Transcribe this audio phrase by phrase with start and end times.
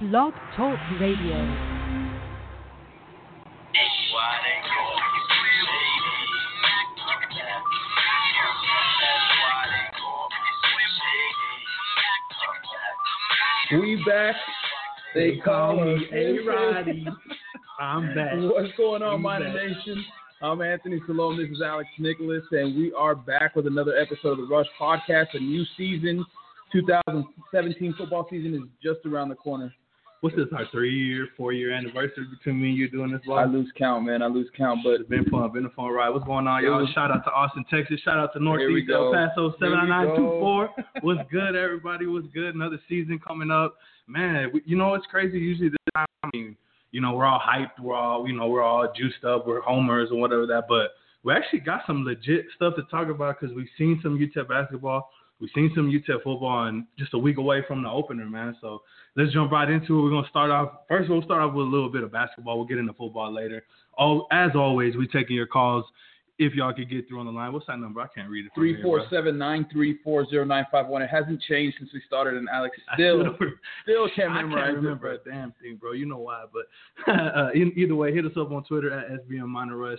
[0.00, 1.36] Blog Talk Radio.
[13.70, 14.34] We back.
[15.14, 17.06] They call me A Roddy.
[17.78, 18.32] I'm back.
[18.34, 19.52] What's going on, We Miner.
[19.52, 20.04] Nation?
[20.42, 21.36] I'm Anthony Salom.
[21.36, 25.28] This is Alex Nicolas, and we are back with another episode of the Rush Podcast.
[25.34, 26.26] A new season,
[26.72, 29.72] 2017 football season is just around the corner.
[30.24, 30.46] What's this?
[30.56, 34.22] Our three-year, four-year anniversary between me and you doing this I lose count, man.
[34.22, 35.52] I lose count, but It's been fun.
[35.52, 36.08] Been a fun ride.
[36.08, 36.88] What's going on, y'all?
[36.94, 38.00] Shout out to Austin, Texas.
[38.02, 38.90] Shout out to Northeast.
[38.90, 40.70] El Paso Here we 79924.
[41.02, 42.06] What's good, everybody?
[42.06, 42.54] What's good?
[42.54, 43.76] Another season coming up.
[44.06, 45.38] Man, we, you know what's crazy?
[45.38, 46.56] Usually this time, I mean,
[46.90, 47.78] you know, we're all hyped.
[47.78, 49.46] We're all, you know, we're all juiced up.
[49.46, 50.62] We're homers or whatever that.
[50.70, 54.48] But we actually got some legit stuff to talk about because we've seen some UTEP
[54.48, 55.10] basketball.
[55.38, 58.56] We've seen some UTEP football, and just a week away from the opener, man.
[58.62, 58.80] So
[59.16, 60.02] let's jump right into it.
[60.02, 60.72] We're gonna start off.
[60.88, 62.56] First, we'll start off with a little bit of basketball.
[62.58, 63.64] We'll get into football later.
[63.98, 65.84] Oh, as always, we taking your calls.
[66.36, 68.00] If y'all could get through on the line, what's that number?
[68.00, 68.50] I can't read it.
[68.56, 71.00] three four seven nine three four zero nine five one.
[71.00, 73.36] It hasn't changed since we started, and Alex still
[73.84, 75.92] still can't I can't it, remember but- a damn thing, bro.
[75.92, 76.44] You know why?
[76.52, 79.96] But uh, either way, hit us up on Twitter at SBM MinerRush.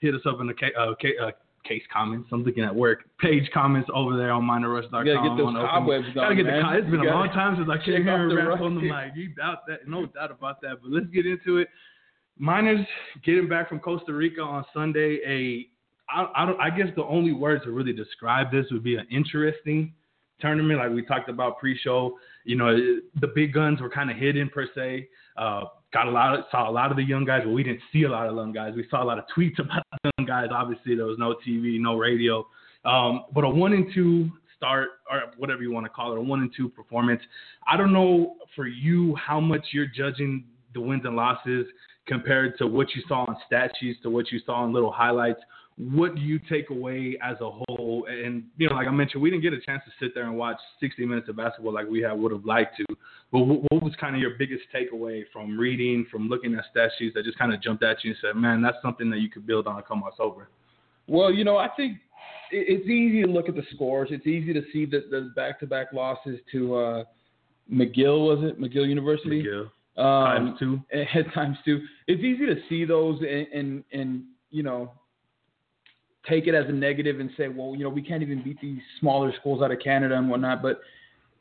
[0.00, 1.30] Hit us up in the K, uh, ca- uh,
[1.66, 2.28] case comments.
[2.32, 3.04] I'm looking at work.
[3.18, 5.06] Page comments over there on minerrush.com.
[5.06, 6.56] You gotta get those cobwebs Gotta get man.
[6.56, 6.62] the.
[6.62, 8.80] co- It's been You a long time since I came here and rap on the
[8.82, 9.12] mic.
[9.14, 9.86] You doubt that?
[9.88, 10.82] No doubt about that.
[10.82, 11.68] But let's get into it.
[12.38, 12.86] Miners
[13.24, 15.18] getting back from Costa Rica on Sunday.
[15.26, 15.68] A
[16.08, 19.06] I, I, don't, I guess the only words to really describe this would be an
[19.10, 19.92] interesting
[20.40, 22.16] tournament, like we talked about pre-show.
[22.44, 22.76] You know,
[23.20, 25.08] the big guns were kind of hidden per se.
[25.36, 27.80] Uh, got a lot of saw a lot of the young guys, but we didn't
[27.92, 28.74] see a lot of young guys.
[28.76, 30.48] We saw a lot of tweets about the guys.
[30.52, 32.46] Obviously, there was no TV, no radio,
[32.84, 36.20] um, but a one and two start or whatever you want to call it, a
[36.20, 37.20] one and two performance.
[37.66, 41.66] I don't know for you how much you're judging the wins and losses
[42.06, 45.40] compared to what you saw on stat sheets to what you saw in little highlights
[45.78, 47.65] what do you take away as a whole?
[48.36, 50.36] And you know, like I mentioned, we didn't get a chance to sit there and
[50.36, 52.84] watch 60 minutes of basketball like we would have liked to.
[53.32, 56.90] But what, what was kind of your biggest takeaway from reading, from looking at stat
[56.98, 59.30] sheets that just kind of jumped at you and said, "Man, that's something that you
[59.30, 60.48] could build on and come us over."
[61.08, 61.98] Well, you know, I think
[62.50, 64.08] it's easy to look at the scores.
[64.10, 67.04] It's easy to see that the back-to-back losses to uh,
[67.72, 70.80] McGill was it McGill University Miguel, um, times two.
[70.92, 71.80] at times too.
[72.06, 74.92] It's easy to see those and, and and you know
[76.28, 78.80] take it as a negative and say, well, you know, we can't even beat these
[79.00, 80.62] smaller schools out of Canada and whatnot.
[80.62, 80.80] But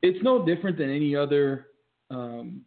[0.02, 1.68] it's no different than any other
[2.10, 2.62] um,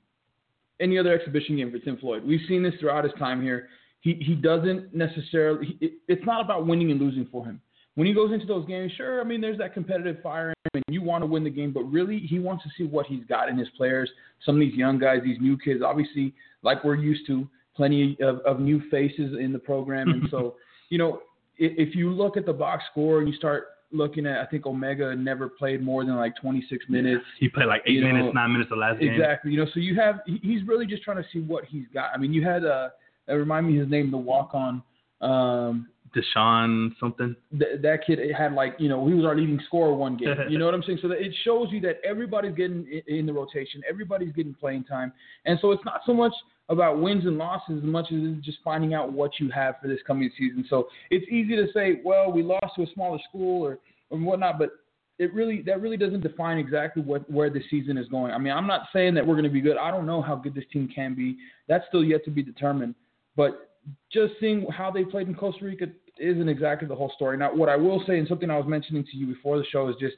[0.80, 2.24] any other exhibition game for Tim Floyd.
[2.24, 3.68] We've seen this throughout his time here.
[4.00, 5.66] He he doesn't necessarily.
[5.66, 7.60] He, it, it's not about winning and losing for him.
[7.94, 10.82] When he goes into those games, sure, I mean, there's that competitive fire in him,
[10.86, 13.24] and you want to win the game, but really, he wants to see what he's
[13.24, 14.08] got in his players.
[14.46, 18.38] Some of these young guys, these new kids, obviously, like we're used to, plenty of,
[18.46, 20.54] of new faces in the program, and so,
[20.90, 21.22] you know,
[21.58, 25.14] if, you look at the box score and you start looking at, I think Omega
[25.14, 27.24] never played more than like 26 minutes.
[27.38, 29.12] He played like eight You know, minutes, nine minutes the last game.
[29.12, 29.52] Exactly.
[29.52, 32.10] You know, so you have he's really just trying to see what he's got.
[32.14, 32.91] I mean, you had uh,
[33.28, 34.82] uh remind me his name, the walk on.
[35.20, 37.36] Um, Deshaun something.
[37.58, 40.34] th- that kid had like you know he was our leading scorer one game.
[40.48, 41.00] You know what I'm saying?
[41.02, 45.12] So that it shows you that everybody's getting in the rotation, everybody's getting playing time,
[45.44, 46.32] and so it's not so much
[46.68, 49.88] about wins and losses as much as it's just finding out what you have for
[49.88, 50.64] this coming season.
[50.68, 53.78] So it's easy to say, well, we lost to a smaller school or
[54.10, 54.70] or whatnot, but
[55.18, 58.32] it really that really doesn't define exactly what where the season is going.
[58.32, 59.76] I mean, I'm not saying that we're going to be good.
[59.76, 61.36] I don't know how good this team can be.
[61.68, 62.94] That's still yet to be determined.
[63.36, 63.70] But
[64.12, 65.86] just seeing how they played in Costa Rica
[66.18, 67.36] isn't exactly the whole story.
[67.36, 69.88] Now, what I will say, and something I was mentioning to you before the show,
[69.88, 70.16] is just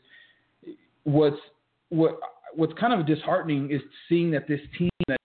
[1.05, 1.37] what's
[1.89, 2.19] what
[2.55, 5.20] what's kind of disheartening is seeing that this team, that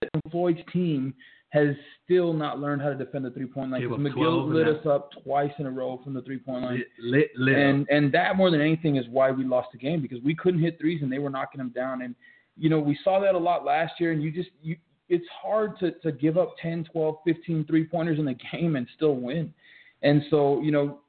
[0.53, 1.13] Floyd's team,
[1.49, 3.79] has still not learned how to defend the three point line.
[3.79, 6.63] Gave 'Cause up McGill lit us up twice in a row from the three point
[6.63, 6.77] line.
[6.77, 7.57] Lit, lit, lit.
[7.57, 10.59] And and that more than anything is why we lost the game because we couldn't
[10.59, 12.01] hit threes and they were knocking them down.
[12.01, 12.13] And
[12.57, 14.75] you know, we saw that a lot last year and you just you
[15.07, 18.87] it's hard to, to give up 10, 12, 15 three pointers in the game and
[18.95, 19.53] still win.
[20.01, 20.99] And so, you know,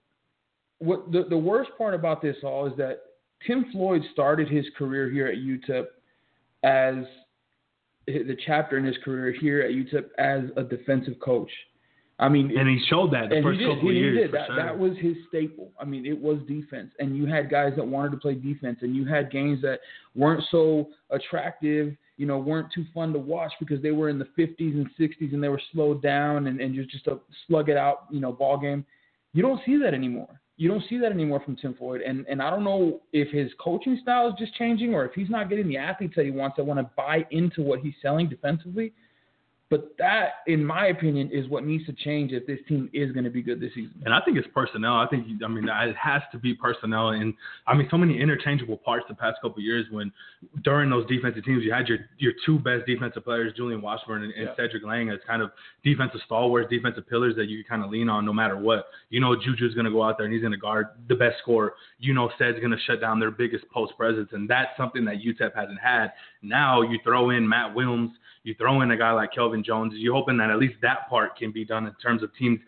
[0.79, 3.01] what the, the worst part about this all is that
[3.47, 5.87] Tim Floyd started his career here at UTEP
[6.63, 7.05] as
[8.07, 11.51] the chapter in his career here at UTEP as a defensive coach.
[12.19, 13.75] I mean, and he showed that the first he did.
[13.75, 14.27] couple he, years.
[14.27, 14.33] He.
[14.33, 14.57] That, sure.
[14.57, 15.71] that was his staple.
[15.79, 18.97] I mean, it was defense, and you had guys that wanted to play defense, and
[18.97, 19.81] you had games that
[20.15, 21.95] weren't so attractive.
[22.17, 25.35] You know, weren't too fun to watch because they were in the 50s and 60s,
[25.35, 28.33] and they were slowed down, and and just just a slug it out, you know,
[28.33, 28.87] ball game.
[29.35, 30.41] You don't see that anymore.
[30.59, 33.51] You don't see that anymore from Tim Floyd, and and I don't know if his
[33.61, 36.57] coaching style is just changing or if he's not getting the athletes that he wants
[36.57, 38.93] that want to buy into what he's selling defensively.
[39.69, 43.25] But that, in my opinion, is what needs to change if this team is going
[43.25, 44.01] to be good this season.
[44.05, 44.95] And I think it's personnel.
[44.95, 47.09] I think, I mean, it has to be personnel.
[47.09, 47.35] And
[47.67, 50.13] I mean, so many interchangeable parts the past couple years when
[50.63, 54.33] during those defensive teams, you had your your two best defensive players, Julian Washburn and,
[54.35, 54.55] and yeah.
[54.57, 55.51] Cedric Lang, as kind of
[55.83, 58.87] defensive stalwarts, defensive pillars that you kind of lean on no matter what.
[59.11, 61.39] You know, Juju's going to go out there and he's going to guard the best
[61.43, 61.75] scorer.
[61.99, 64.29] You know, Ced's going to shut down their biggest post presence.
[64.33, 66.13] And that's something that UTEP hasn't had.
[66.49, 68.13] Now you throw in Matt Willms,
[68.45, 71.37] you throw in a guy like Kelvin Jones, you're hoping that at least that part
[71.37, 72.61] can be done in terms of teams,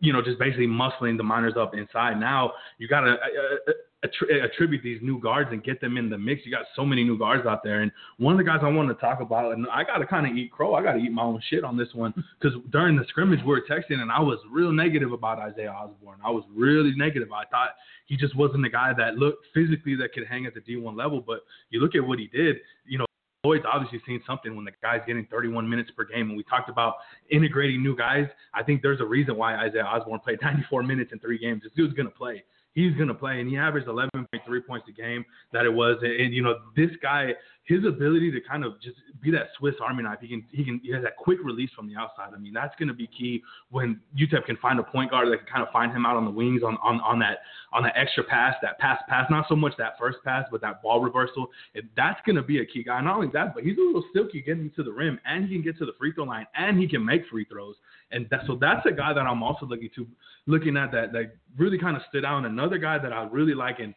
[0.00, 2.20] you know, just basically muscling the minors up inside.
[2.20, 6.18] Now you got to uh, uh attribute these new guards and get them in the
[6.18, 6.42] mix.
[6.44, 8.88] You got so many new guards out there, and one of the guys I want
[8.88, 10.74] to talk about, and I got to kind of eat crow.
[10.74, 13.46] I got to eat my own shit on this one because during the scrimmage we
[13.46, 16.18] were texting, and I was real negative about Isaiah Osborne.
[16.24, 17.32] I was really negative.
[17.32, 17.70] I thought
[18.06, 21.22] he just wasn't the guy that looked physically that could hang at the D1 level.
[21.24, 21.40] But
[21.70, 22.56] you look at what he did.
[22.86, 23.06] You know,
[23.42, 26.28] Floyd's obviously seen something when the guy's getting 31 minutes per game.
[26.28, 26.94] And we talked about
[27.28, 28.26] integrating new guys.
[28.54, 31.62] I think there's a reason why Isaiah Osborne played 94 minutes in three games.
[31.64, 32.44] This dude's going to play.
[32.74, 33.40] He's going to play.
[33.40, 34.28] And he averaged 11.3
[34.66, 35.96] points a game that it was.
[36.02, 37.32] And, and, you know, this guy,
[37.64, 40.18] his ability to kind of just be that Swiss Army knife.
[40.20, 42.30] He can he can he has that quick release from the outside.
[42.34, 45.38] I mean, that's going to be key when UTEP can find a point guard that
[45.38, 47.38] can kind of find him out on the wings on on, on that
[47.72, 49.30] on that extra pass, that pass pass.
[49.30, 51.48] Not so much that first pass, but that ball reversal.
[51.74, 53.00] If that's going to be a key guy.
[53.00, 55.62] Not only that, but he's a little silky getting to the rim, and he can
[55.62, 57.76] get to the free throw line, and he can make free throws.
[58.10, 60.06] And that, so that's a guy that I'm also looking to
[60.46, 62.38] looking at that that really kind of stood out.
[62.38, 63.94] And another guy that I really like and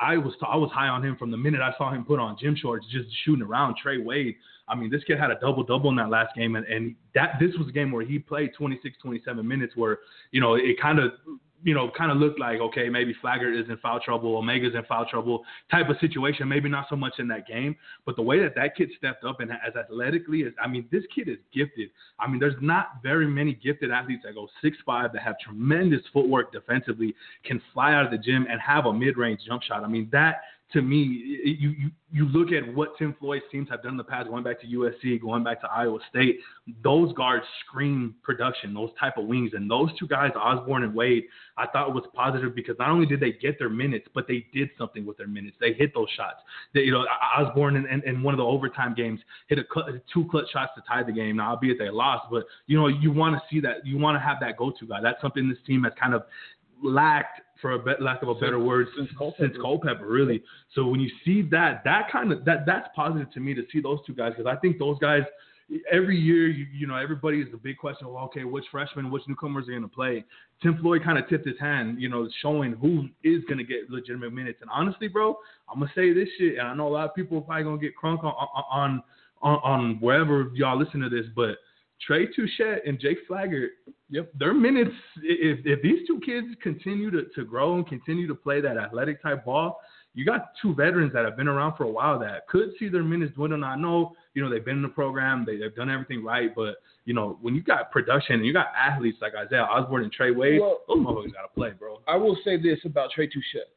[0.00, 2.36] I was I was high on him from the minute I saw him put on
[2.40, 3.76] gym shorts, just shooting around.
[3.82, 4.36] Trey Wade.
[4.68, 7.36] I mean, this kid had a double double in that last game, and, and that
[7.38, 9.98] this was a game where he played 26, 27 minutes, where
[10.32, 11.12] you know it kind of
[11.64, 14.84] you know, kind of looked like, okay, maybe Flagler is in foul trouble, Omega's in
[14.84, 16.46] foul trouble type of situation.
[16.46, 17.74] Maybe not so much in that game,
[18.04, 21.04] but the way that that kid stepped up and as athletically as, I mean, this
[21.12, 21.88] kid is gifted.
[22.20, 26.02] I mean, there's not very many gifted athletes that go six five that have tremendous
[26.12, 27.14] footwork defensively,
[27.44, 29.82] can fly out of the gym and have a mid range jump shot.
[29.82, 30.42] I mean, that
[30.74, 30.98] to me,
[31.44, 34.44] you, you you look at what Tim Floyd's teams have done in the past, going
[34.44, 36.38] back to USC, going back to Iowa State.
[36.82, 41.24] Those guards scream production, those type of wings, and those two guys, Osborne and Wade,
[41.56, 44.70] I thought was positive because not only did they get their minutes, but they did
[44.76, 45.56] something with their minutes.
[45.60, 46.38] They hit those shots.
[46.72, 47.04] They, you know,
[47.36, 49.64] Osborne in, in, in one of the overtime games hit a
[50.12, 51.36] two clutch shots to tie the game.
[51.36, 53.86] Now, albeit they lost, but you know, you want to see that.
[53.86, 55.00] You want to have that go-to guy.
[55.00, 56.24] That's something this team has kind of
[56.82, 59.46] lacked for a bit, lack of a better word, since Culpepper.
[59.46, 60.42] since Culpepper, really.
[60.74, 63.80] So when you see that, that kind of that that's positive to me to see
[63.80, 65.22] those two guys because I think those guys
[65.90, 68.08] every year, you, you know, everybody is the big question.
[68.12, 70.24] Well, okay, which freshmen, which newcomers are going to play?
[70.62, 73.90] Tim Floyd kind of tipped his hand, you know, showing who is going to get
[73.90, 74.58] legitimate minutes.
[74.60, 75.36] And honestly, bro,
[75.72, 77.78] I'm gonna say this shit, and I know a lot of people are probably gonna
[77.78, 78.34] get crunk on
[78.70, 79.02] on
[79.42, 81.56] on, on wherever y'all listen to this, but
[82.06, 83.68] Trey Touchette and Jake Flagler,
[84.10, 88.34] yep, their minutes, if, if these two kids continue to, to grow and continue to
[88.34, 89.80] play that athletic type ball,
[90.12, 93.02] you got two veterans that have been around for a while that could see their
[93.02, 93.64] minutes dwindle.
[93.64, 96.76] I know, you know, they've been in the program, they, have done everything right, but,
[97.04, 100.30] you know, when you got production and you got athletes like Isaiah Osborne and Trey
[100.30, 102.00] Wade, well, those motherfuckers got to play, bro.
[102.06, 103.72] I will say this about Trey Touchette.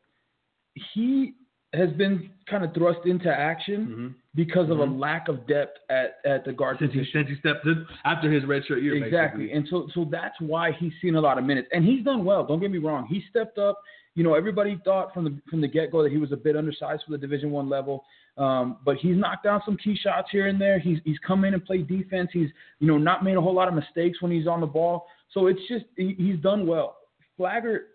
[0.93, 1.33] He
[1.77, 4.07] has been kind of thrust into action mm-hmm.
[4.35, 4.73] because mm-hmm.
[4.73, 4.99] of a mm-hmm.
[4.99, 7.05] lack of depth at, at the guard since position.
[7.05, 8.95] He, since he stepped in after his redshirt year.
[9.03, 9.51] Exactly, basically.
[9.51, 12.45] and so so that's why he's seen a lot of minutes, and he's done well.
[12.45, 13.79] Don't get me wrong, he stepped up.
[14.15, 16.55] You know, everybody thought from the from the get go that he was a bit
[16.55, 18.03] undersized for the Division One level,
[18.37, 20.79] um, but he's knocked down some key shots here and there.
[20.79, 22.29] He's he's come in and played defense.
[22.33, 22.49] He's
[22.79, 25.05] you know not made a whole lot of mistakes when he's on the ball.
[25.33, 26.97] So it's just he, he's done well.
[27.35, 27.87] Flagger,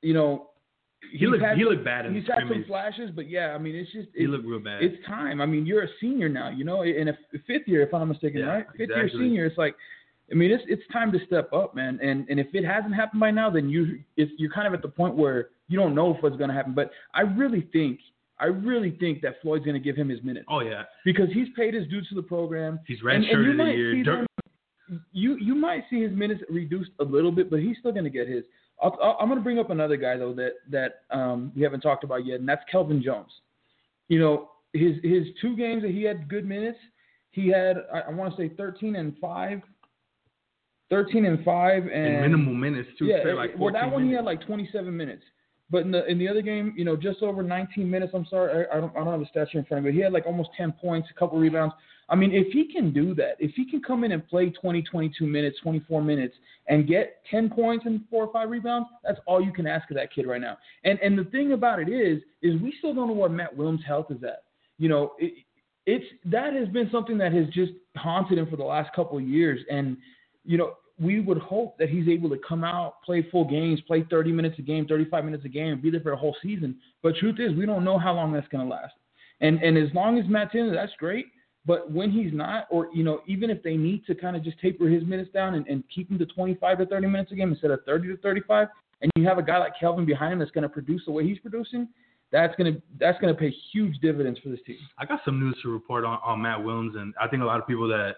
[0.00, 0.50] you know,
[1.12, 3.92] he looked he looked bad in he's had some flashes, but yeah, I mean it's
[3.92, 4.82] just he looked real bad.
[4.82, 5.40] It's time.
[5.40, 8.06] I mean you're a senior now, you know, in a fifth year if I'm not
[8.06, 8.66] mistaken, yeah, right?
[8.72, 9.02] Fifth exactly.
[9.02, 9.46] year senior.
[9.46, 9.74] It's like,
[10.30, 11.98] I mean it's it's time to step up, man.
[12.02, 14.82] And and if it hasn't happened by now, then you it's, you're kind of at
[14.82, 16.74] the point where you don't know if what's going to happen.
[16.74, 18.00] But I really think
[18.38, 20.46] I really think that Floyd's going to give him his minutes.
[20.48, 22.80] Oh yeah, because he's paid his dues to the program.
[22.86, 24.04] He's redshirted a year.
[24.04, 24.26] Them,
[25.12, 28.10] you you might see his minutes reduced a little bit, but he's still going to
[28.10, 28.44] get his.
[28.82, 32.04] I am going to bring up another guy though that that um, we haven't talked
[32.04, 33.30] about yet, and that's Kelvin Jones.
[34.08, 36.78] You know, his his two games that he had good minutes,
[37.30, 39.60] he had I, I want to say 13 and five.
[40.88, 43.06] 13 and five and, and minimal minutes too.
[43.06, 44.10] Yeah, like well that one minutes.
[44.10, 45.22] he had like 27 minutes.
[45.68, 48.12] But in the in the other game, you know, just over 19 minutes.
[48.14, 49.90] I'm sorry, I, I don't I don't have the stats here in front of me.
[49.90, 51.74] But he had like almost 10 points, a couple rebounds.
[52.08, 54.82] I mean, if he can do that, if he can come in and play 20,
[54.82, 56.36] 22 minutes, 24 minutes,
[56.68, 59.96] and get 10 points and four or five rebounds, that's all you can ask of
[59.96, 60.56] that kid right now.
[60.84, 63.82] And and the thing about it is, is we still don't know where Matt Williams'
[63.86, 64.44] health is at.
[64.78, 65.32] You know, it,
[65.86, 69.24] it's that has been something that has just haunted him for the last couple of
[69.24, 69.96] years, and
[70.44, 70.74] you know.
[70.98, 74.58] We would hope that he's able to come out, play full games, play 30 minutes
[74.58, 76.76] a game, 35 minutes a game, be there for a whole season.
[77.02, 78.94] But truth is, we don't know how long that's going to last.
[79.42, 81.26] And and as long as Matt's in, that's great.
[81.66, 84.60] But when he's not, or you know, even if they need to kind of just
[84.60, 87.50] taper his minutes down and, and keep him to 25 to 30 minutes a game
[87.50, 88.68] instead of 30 to 35,
[89.02, 91.26] and you have a guy like Kelvin behind him that's going to produce the way
[91.26, 91.88] he's producing,
[92.32, 94.78] that's gonna that's gonna pay huge dividends for this team.
[94.98, 97.60] I got some news to report on, on Matt Williams, and I think a lot
[97.60, 98.16] of people that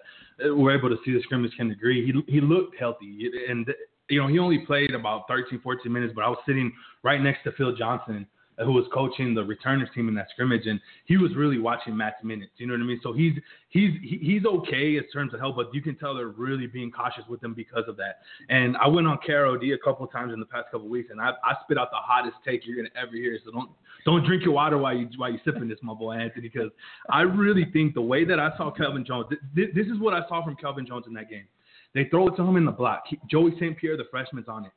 [0.55, 2.07] were able to see the scrimmage can agree.
[2.07, 3.67] He he looked healthy, and
[4.09, 7.45] you know he only played about 13, 14 minutes, but I was sitting right next
[7.45, 8.26] to Phil Johnson
[8.65, 12.23] who was coaching the returners team in that scrimmage, and he was really watching Matt's
[12.23, 12.53] minutes.
[12.57, 13.00] You know what I mean?
[13.03, 13.35] So he's
[13.69, 17.25] he's he's okay in terms of help, but you can tell they're really being cautious
[17.29, 18.21] with him because of that.
[18.49, 21.31] And I went on KROD a couple times in the past couple weeks, and I,
[21.45, 23.38] I spit out the hottest take you're gonna ever hear.
[23.45, 23.71] So don't
[24.05, 26.71] don't drink your water while you while you sipping this, my boy Anthony, because
[27.11, 30.27] I really think the way that I saw Kelvin Jones, th- this is what I
[30.29, 31.47] saw from Kelvin Jones in that game.
[31.95, 33.05] They throw it to him in the block.
[33.09, 33.77] He, Joey St.
[33.77, 34.73] Pierre, the freshman's on it.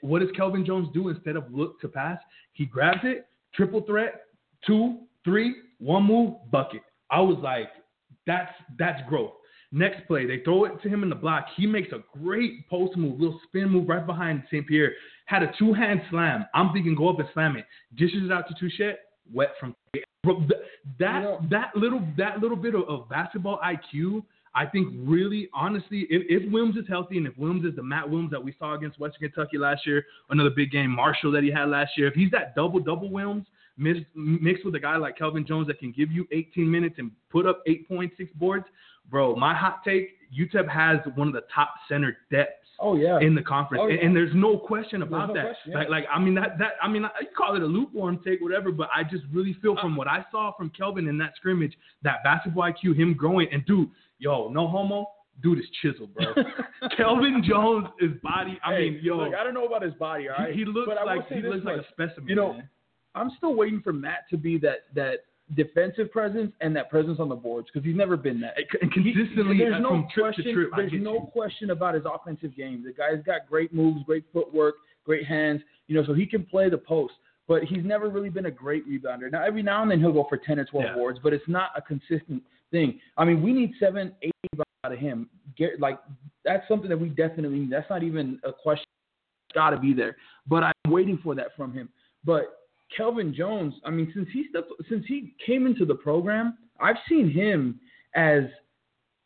[0.00, 2.18] What does Kelvin Jones do instead of look to pass?
[2.52, 4.22] He grabs it, triple threat,
[4.66, 6.82] two, three, one move, bucket.
[7.10, 7.68] I was like,
[8.26, 9.32] that's that's growth.
[9.72, 11.46] Next play, they throw it to him in the block.
[11.56, 14.66] He makes a great post move, little spin move right behind St.
[14.66, 14.92] Pierre.
[15.26, 16.46] Had a two hand slam.
[16.54, 17.64] I'm thinking go up and slam it.
[17.96, 18.96] Dishes it out to Touchette,
[19.32, 19.74] wet from
[20.98, 24.22] that that little that little bit of, of basketball IQ
[24.54, 28.08] I think really, honestly, if, if Williams is healthy and if Williams is the Matt
[28.08, 31.50] Williams that we saw against Western Kentucky last year, another big game, Marshall that he
[31.50, 33.46] had last year, if he's that double double Williams
[33.76, 37.10] mixed, mixed with a guy like Kelvin Jones that can give you 18 minutes and
[37.30, 38.66] put up 8.6 boards,
[39.10, 43.20] bro, my hot take, UTEP has one of the top center depths Oh yeah.
[43.20, 43.94] In the conference, oh, yeah.
[43.94, 45.44] and, and, there's no question about no that.
[45.44, 45.78] Question, yeah.
[45.78, 48.72] Like, like, I mean that that I mean you call it a lukewarm take, whatever,
[48.72, 51.74] but I just really feel from uh, what I saw from Kelvin in that scrimmage,
[52.02, 55.06] that basketball IQ, him growing, and dude, yo, no homo,
[55.42, 56.34] dude is chiseled, bro.
[56.96, 58.58] Kelvin Jones, his body.
[58.64, 60.28] I hey, mean, yo, look, I don't know about his body.
[60.28, 62.28] All right, he, he looks like he looks like a specimen.
[62.28, 62.68] You know, man.
[63.14, 67.28] I'm still waiting for Matt to be that that defensive presence and that presence on
[67.28, 68.54] the boards because he's never been that.
[68.80, 70.44] And consistently, there's uh, no from question.
[70.44, 71.28] Trip to trip, there's no you.
[71.32, 72.82] question about his offensive game.
[72.84, 75.60] The guy's got great moves, great footwork, great hands.
[75.86, 77.14] You know, so he can play the post.
[77.46, 79.30] But he's never really been a great rebounder.
[79.30, 80.94] Now, every now and then he'll go for 10 or 12 yeah.
[80.94, 82.42] boards, but it's not a consistent
[82.74, 82.98] thing.
[83.16, 84.32] I mean, we need seven, eight
[84.84, 85.30] out of him.
[85.56, 85.98] Get, like
[86.44, 87.70] that's something that we definitely need.
[87.70, 88.84] That's not even a question.
[89.54, 90.16] Got to be there.
[90.48, 91.88] But I'm waiting for that from him.
[92.24, 92.58] But
[92.94, 97.30] Kelvin Jones, I mean, since he stepped, since he came into the program, I've seen
[97.30, 97.78] him
[98.14, 98.42] as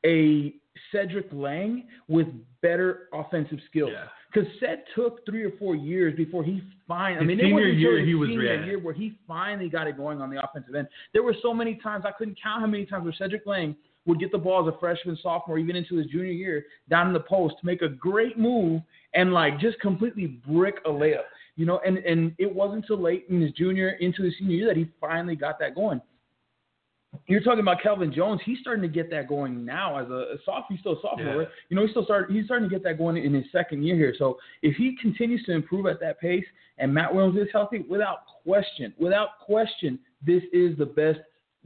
[0.05, 0.55] a
[0.93, 2.27] Cedric Lang with
[2.63, 3.91] better offensive skills.
[3.93, 4.05] Yeah.
[4.35, 7.21] Ced took three or four years before he finally.
[7.21, 10.31] I mean, senior year he was senior year where he finally got it going on
[10.31, 10.89] the offensive end.
[11.13, 13.75] There were so many times I couldn't count how many times where Cedric Lang
[14.07, 17.13] would get the ball as a freshman, sophomore, even into his junior year, down in
[17.13, 18.81] the post, make a great move,
[19.15, 21.25] and like just completely brick a layup.
[21.57, 24.67] You know, and and it wasn't until late in his junior into his senior year
[24.69, 26.01] that he finally got that going.
[27.27, 28.41] You're talking about Kelvin Jones.
[28.45, 30.67] He's starting to get that going now as a, a sophomore.
[30.71, 31.27] He's still a sophomore.
[31.27, 31.39] Yeah.
[31.41, 31.49] Right?
[31.69, 32.31] You know, he's still start.
[32.31, 34.15] He's starting to get that going in his second year here.
[34.19, 36.45] So if he continues to improve at that pace,
[36.79, 41.21] and Matt Williams is healthy, without question, without question, this is the best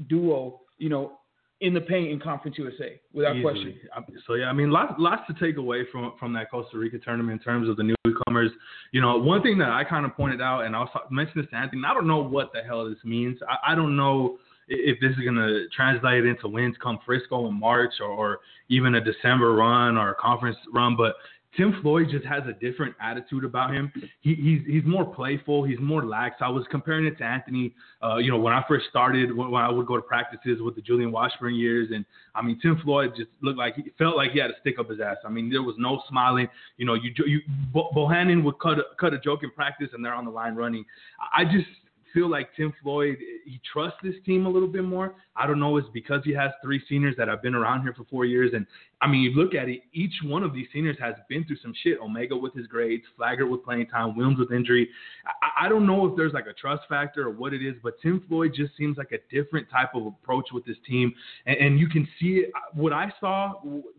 [0.08, 0.60] duo.
[0.78, 1.12] You know,
[1.60, 3.42] in the paint in Conference USA, without Easily.
[3.42, 4.22] question.
[4.26, 7.40] So yeah, I mean, lots lots to take away from from that Costa Rica tournament
[7.40, 8.50] in terms of the newcomers.
[8.90, 11.50] You know, one thing that I kind of pointed out, and I was mentioning this
[11.50, 11.82] to Anthony.
[11.86, 13.38] I don't know what the hell this means.
[13.48, 14.38] I, I don't know
[14.68, 18.94] if this is going to translate into wins come Frisco in March or, or even
[18.94, 21.16] a December run or a conference run, but
[21.56, 23.92] Tim Floyd just has a different attitude about him.
[24.20, 25.64] He, he's he's more playful.
[25.64, 26.36] He's more lax.
[26.40, 27.74] I was comparing it to Anthony.
[28.02, 30.76] Uh, you know, when I first started, when, when, I would go to practices with
[30.76, 34.30] the Julian Washburn years, and I mean, Tim Floyd just looked like he felt like
[34.30, 35.18] he had to stick up his ass.
[35.26, 36.48] I mean, there was no smiling.
[36.78, 37.40] You know, you you
[37.74, 40.86] Bohannon would cut a, cut a joke in practice, and they're on the line running.
[41.36, 41.68] I just
[42.12, 45.14] feel like Tim Floyd he trusts this team a little bit more.
[45.36, 48.04] I don't know, it's because he has three seniors that have been around here for
[48.04, 48.66] four years, and
[49.02, 51.74] I mean, you look at it, each one of these seniors has been through some
[51.82, 51.98] shit.
[52.00, 54.88] Omega with his grades, Flagler with playing time, Williams with injury.
[55.26, 57.94] I, I don't know if there's like a trust factor or what it is, but
[58.00, 61.12] Tim Floyd just seems like a different type of approach with this team,
[61.46, 62.52] and, and you can see it.
[62.74, 63.54] What I saw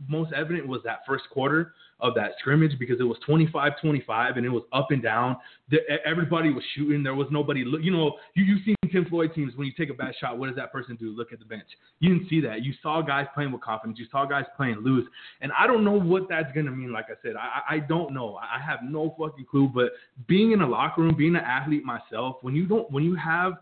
[0.08, 4.50] most evident was that first quarter of that scrimmage because it was 25-25 and it
[4.50, 5.38] was up and down.
[5.70, 7.04] The, everybody was shooting.
[7.04, 7.62] There was nobody.
[7.62, 10.48] You know, you you seen Tim Floyd teams, when you take a bad shot, what
[10.48, 11.10] does that person do?
[11.10, 11.68] Look at the bench.
[12.00, 12.64] You didn't see that.
[12.64, 13.98] You saw guys playing with confidence.
[13.98, 15.08] You saw guys playing loose.
[15.42, 16.94] And I don't know what that's gonna mean.
[16.94, 18.38] Like I said, I, I don't know.
[18.38, 19.68] I have no fucking clue.
[19.74, 19.94] But
[20.28, 23.54] being in a locker room, being an athlete myself, when you don't, when you have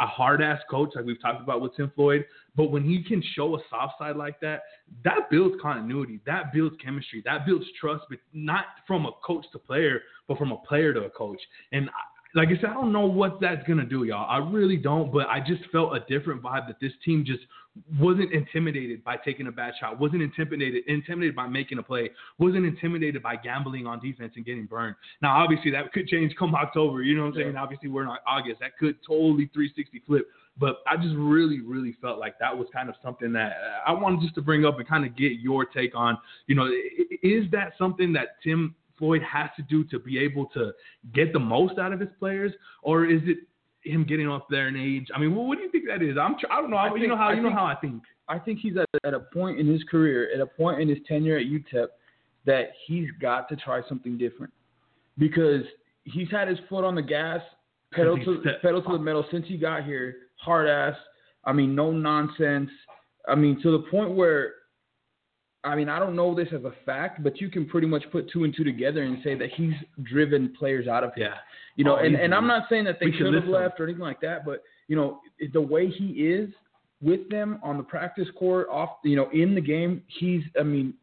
[0.00, 3.22] a hard ass coach like we've talked about with Tim Floyd, but when he can
[3.34, 4.62] show a soft side like that,
[5.04, 9.58] that builds continuity, that builds chemistry, that builds trust, but not from a coach to
[9.58, 11.40] player, but from a player to a coach.
[11.72, 11.90] And
[12.34, 14.28] like I said, I don't know what that's gonna do, y'all.
[14.28, 17.40] I really don't, but I just felt a different vibe that this team just
[17.98, 22.64] wasn't intimidated by taking a bad shot, wasn't intimidated intimidated by making a play, wasn't
[22.64, 24.96] intimidated by gambling on defense and getting burned.
[25.22, 27.02] Now, obviously, that could change come October.
[27.02, 27.52] You know what I'm saying?
[27.54, 27.62] Yeah.
[27.62, 28.60] Obviously, we're in August.
[28.60, 30.28] That could totally 360 flip.
[30.58, 33.92] But I just really, really felt like that was kind of something that uh, I
[33.92, 36.18] wanted just to bring up and kind of get your take on.
[36.48, 36.66] You know,
[37.22, 40.72] is that something that Tim Floyd has to do to be able to
[41.14, 42.52] get the most out of his players,
[42.82, 43.38] or is it
[43.82, 45.08] him getting off there in age?
[45.14, 46.16] I mean, well, what do you think that is?
[46.20, 46.76] I'm I don't know.
[46.76, 48.02] I you know how I you think, know how I think.
[48.28, 50.98] I think he's at, at a point in his career, at a point in his
[51.06, 51.88] tenure at UTEP,
[52.46, 54.52] that he's got to try something different
[55.16, 55.62] because
[56.04, 57.40] he's had his foot on the gas,
[57.92, 60.96] pedal to pedal to the metal since he got here, hard ass.
[61.44, 62.70] I mean, no nonsense.
[63.26, 64.54] I mean, to the point where
[65.68, 68.30] I mean, I don't know this as a fact, but you can pretty much put
[68.30, 71.26] two and two together and say that he's driven players out of here.
[71.26, 71.38] Yeah.
[71.76, 74.02] You know, oh, and, and I'm not saying that they should have left or anything
[74.02, 75.20] like that, but you know,
[75.52, 76.48] the way he is
[77.00, 80.94] with them on the practice court, off, you know, in the game, he's, I mean,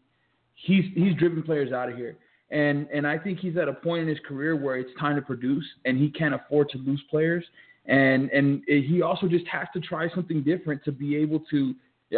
[0.55, 2.17] he's he's driven players out of here,
[2.51, 5.21] and and I think he's at a point in his career where it's time to
[5.21, 7.45] produce, and he can't afford to lose players,
[7.85, 11.75] and and he also just has to try something different to be able to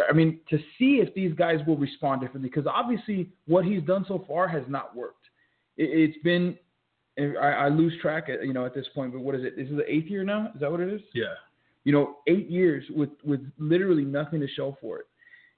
[0.08, 4.04] I mean, to see if these guys will respond differently, because obviously what he's done
[4.06, 5.26] so far has not worked.
[5.76, 6.56] It, has been,
[7.18, 9.54] I, I, lose track at you know at this point, but what is it?
[9.56, 10.50] Is it the eighth year now?
[10.54, 11.00] Is that what it is?
[11.14, 11.34] Yeah.
[11.84, 15.06] You know, eight years with with literally nothing to show for it,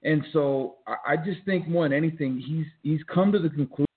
[0.03, 3.87] and so I, I just think more than anything, he's he's come to the conclusion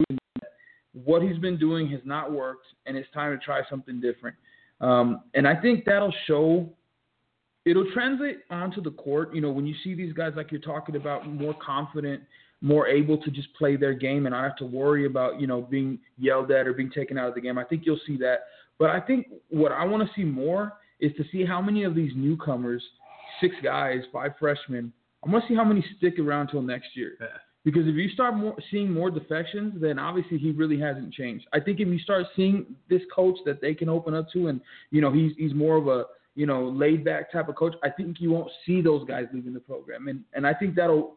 [0.40, 0.48] that
[0.92, 4.36] what he's been doing has not worked, and it's time to try something different.
[4.80, 6.68] Um, and I think that'll show
[7.64, 9.34] it'll translate onto the court.
[9.34, 12.22] You know, when you see these guys like you're talking about, more confident,
[12.60, 15.62] more able to just play their game, and not have to worry about you know
[15.62, 17.58] being yelled at or being taken out of the game.
[17.58, 18.40] I think you'll see that.
[18.78, 21.94] But I think what I want to see more is to see how many of
[21.94, 22.82] these newcomers,
[23.40, 24.92] six guys, five freshmen.
[25.24, 27.12] I want to see how many stick around till next year.
[27.20, 27.26] Yeah.
[27.64, 31.46] Because if you start more, seeing more defections, then obviously he really hasn't changed.
[31.54, 34.60] I think if you start seeing this coach that they can open up to, and
[34.90, 37.90] you know he's he's more of a you know, laid back type of coach, I
[37.90, 40.08] think you won't see those guys leaving the program.
[40.08, 41.16] And and I think that'll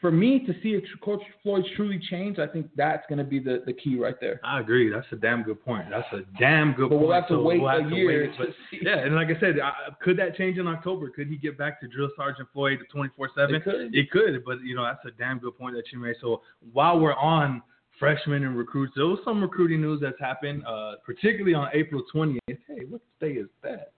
[0.00, 3.38] for me to see if Coach Floyd truly change, I think that's going to be
[3.38, 4.40] the, the key right there.
[4.42, 4.90] I agree.
[4.90, 5.88] That's a damn good point.
[5.90, 6.90] That's a damn good point.
[6.90, 7.02] but point.
[7.02, 8.30] We'll have to so wait we'll have a year.
[8.30, 8.48] Wait, but,
[8.80, 9.56] yeah, and like I said,
[10.00, 11.10] could that change in October?
[11.10, 13.56] Could he get back to drill sergeant Floyd 24 seven?
[13.56, 13.94] It could.
[13.94, 14.42] It could.
[14.44, 16.16] But you know, that's a damn good point that you made.
[16.20, 16.40] So
[16.72, 17.62] while we're on
[18.00, 18.94] freshmen and recruits.
[18.96, 22.38] There was some recruiting news that's happened, uh, particularly on April 20th.
[22.46, 23.89] Hey, what day is that?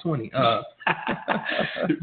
[0.00, 0.32] Uh, 420.
[0.40, 0.62] Uh,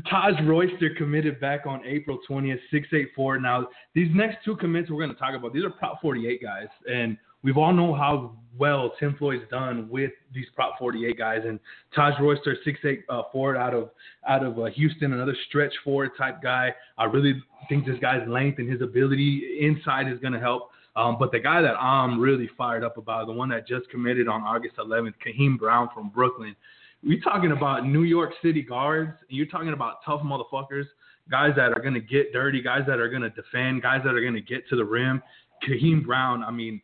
[0.10, 3.40] Taj Royster committed back on April 20th, 684.
[3.40, 6.68] Now, these next two commits we're going to talk about, these are Prop 48 guys.
[6.90, 11.42] And we've all know how well Tim Floyd's done with these Prop 48 guys.
[11.46, 11.60] And
[11.94, 13.90] Taj Royster, 684 uh, out of
[14.28, 16.74] out of uh, Houston, another stretch forward type guy.
[16.98, 20.70] I really think this guy's length and his ability inside is going to help.
[20.96, 24.28] Um, but the guy that I'm really fired up about, the one that just committed
[24.28, 26.56] on August 11th, Kaheem Brown from Brooklyn.
[27.04, 30.86] We're talking about New York City guards, you're talking about tough motherfuckers,
[31.30, 34.42] guys that are to get dirty, guys that are to defend, guys that are to
[34.42, 35.22] get to the rim.
[35.68, 36.82] Kaheem Brown, I mean,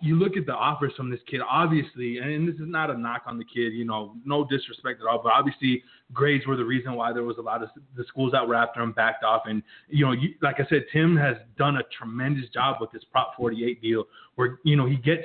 [0.00, 3.22] you look at the offers from this kid, obviously, and this is not a knock
[3.26, 6.94] on the kid, you know, no disrespect at all, but obviously grades were the reason
[6.94, 9.42] why there was a lot of the schools that were after him backed off.
[9.46, 13.04] And, you know, you, like I said, Tim has done a tremendous job with this
[13.12, 15.22] Prop 48 deal where, you know, he gets,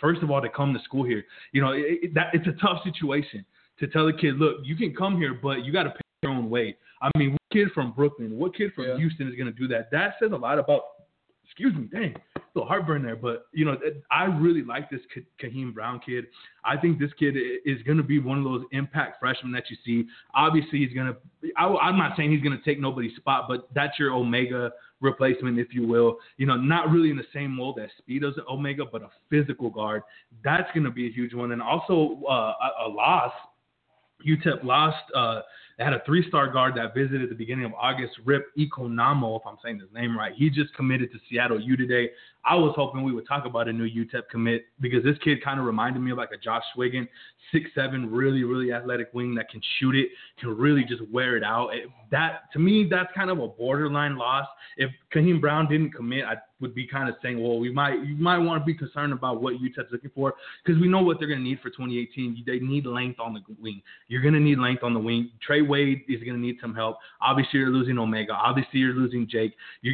[0.00, 1.24] first of all, to come to school here.
[1.52, 3.44] You know, it, it, that, it's a tough situation
[3.78, 6.32] to tell a kid, look, you can come here, but you got to pay your
[6.32, 6.76] own way.
[7.02, 8.96] I mean, what kid from Brooklyn, what kid from yeah.
[8.96, 9.90] Houston is going to do that?
[9.90, 10.82] That says a lot about
[11.50, 13.16] excuse me, dang, a little heartburn there.
[13.16, 13.76] But you know,
[14.10, 15.00] I really like this
[15.42, 16.26] Kaheem Brown kid.
[16.64, 19.76] I think this kid is going to be one of those impact freshmen that you
[19.84, 20.08] see.
[20.34, 21.52] Obviously, he's going to.
[21.58, 25.72] I'm not saying he's going to take nobody's spot, but that's your Omega replacement, if
[25.72, 26.18] you will.
[26.36, 30.02] You know, not really in the same mold as Speedo's Omega, but a physical guard.
[30.44, 31.52] That's going to be a huge one.
[31.52, 33.32] And also uh, a, a loss.
[34.26, 35.40] UTEP lost uh,
[35.78, 39.46] They had a three-star guard that visited at the beginning of August, Rip Economou, if
[39.46, 40.34] I'm saying his name right.
[40.36, 42.10] He just committed to Seattle U today.
[42.44, 45.60] I was hoping we would talk about a new UTEP commit because this kid kind
[45.60, 47.06] of reminded me of like a Josh Swiggin,
[47.52, 51.44] six seven, really really athletic wing that can shoot it, can really just wear it
[51.44, 51.68] out.
[51.74, 54.46] It, that to me, that's kind of a borderline loss.
[54.76, 58.16] If Kaheem Brown didn't commit, I would be kind of saying, well, we might you
[58.16, 61.28] might want to be concerned about what UTEP's looking for because we know what they're
[61.28, 62.42] going to need for 2018.
[62.46, 63.82] They need length on the wing.
[64.08, 65.30] You're going to need length on the wing.
[65.44, 66.96] Trey Wade is going to need some help.
[67.20, 68.32] Obviously, you're losing Omega.
[68.32, 69.54] Obviously, you're losing Jake.
[69.82, 69.92] You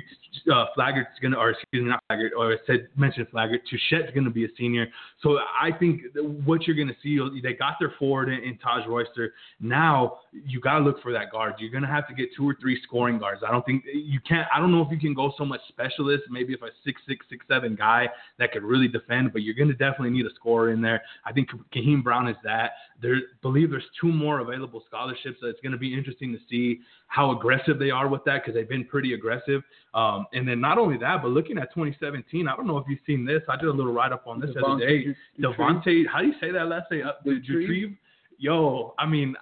[0.52, 3.60] uh, going to, or excuse me, not Flaggert, or I said mentioned Flaggert.
[3.70, 4.86] Touchette's going to be a senior.
[5.22, 6.02] So I think
[6.44, 9.34] what you're going to see, they got their forward in, in Taj Royster.
[9.60, 11.54] Now you got to look for that guard.
[11.58, 13.42] You're going to have to get two or three scoring guards.
[13.46, 14.46] I don't think you can't.
[14.54, 16.24] I don't know if you can go so much specialist.
[16.30, 19.68] Maybe if a six six six seven guy that could really defend, but you're going
[19.68, 21.02] to definitely need a scorer in there.
[21.24, 22.72] I think Kaheem Brown is that.
[23.00, 25.38] There, believe there's two more available scholarships.
[25.40, 28.54] So it's going to be interesting to see how aggressive they are with that because
[28.54, 29.62] they've been pretty aggressive.
[29.94, 33.00] Um, and then not only that, but looking at 2017, I don't know if you've
[33.06, 33.42] seen this.
[33.48, 35.14] I did a little write up on this the other day.
[35.40, 37.06] Devontae, how do you say that last name?
[37.06, 37.96] Uh, Retrieve?
[38.38, 39.34] Yo, I mean,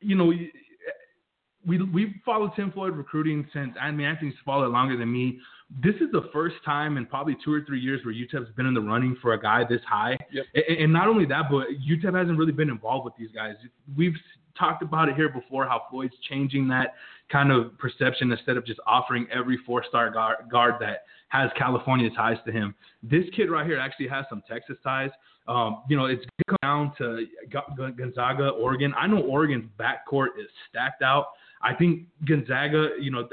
[0.00, 0.32] you know,
[1.66, 3.74] we we've followed Tim Floyd recruiting since.
[3.80, 5.38] I mean, Anthony's followed longer than me.
[5.82, 8.74] This is the first time in probably two or three years where UTEP's been in
[8.74, 10.18] the running for a guy this high.
[10.32, 10.44] Yep.
[10.54, 13.54] And, and not only that, but UTEP hasn't really been involved with these guys.
[13.96, 14.16] We've
[14.58, 16.94] talked about it here before how Floyd's changing that
[17.30, 22.38] kind of perception instead of just offering every four-star guard, guard that has California ties
[22.44, 22.74] to him.
[23.04, 25.10] This kid right here actually has some Texas ties.
[25.46, 27.26] Um, you know, it's come down to
[27.96, 28.92] Gonzaga, Oregon.
[28.98, 31.26] I know Oregon's backcourt is stacked out.
[31.62, 33.28] I think Gonzaga, you know,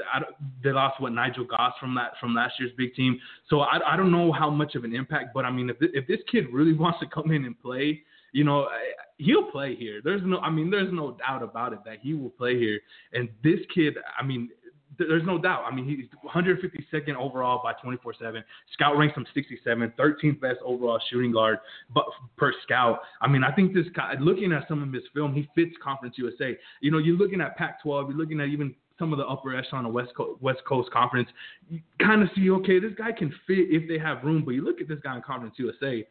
[0.62, 3.18] they lost what Nigel Goss from that from last year's big team.
[3.48, 6.06] So I, I don't know how much of an impact, but I mean, if if
[6.06, 8.68] this kid really wants to come in and play, you know,
[9.16, 10.00] he'll play here.
[10.02, 12.80] There's no, I mean, there's no doubt about it that he will play here.
[13.12, 14.50] And this kid, I mean,
[14.98, 15.64] there's no doubt.
[15.66, 18.42] I mean, he's 152nd overall by 24/7.
[18.72, 21.58] Scout ranks him 67, 13th best overall shooting guard,
[21.94, 22.04] but
[22.36, 23.00] per scout.
[23.20, 24.14] I mean, I think this guy.
[24.18, 26.58] Looking at some of his film, he fits Conference USA.
[26.80, 28.08] You know, you're looking at Pac-12.
[28.08, 31.28] You're looking at even some of the upper echelon of West Coast, West Coast Conference.
[31.70, 34.42] You kind of see, okay, this guy can fit if they have room.
[34.44, 36.04] But you look at this guy in Conference USA.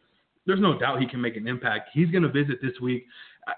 [0.47, 1.89] There's no doubt he can make an impact.
[1.93, 3.05] He's going to visit this week.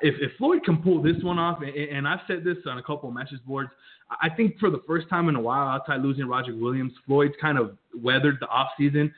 [0.02, 2.84] If, if Floyd can pull this one off, and, and I've said this on a
[2.84, 3.70] couple of message boards,
[4.22, 7.58] I think for the first time in a while, outside losing Roger Williams, Floyd's kind
[7.58, 9.12] of weathered the offseason.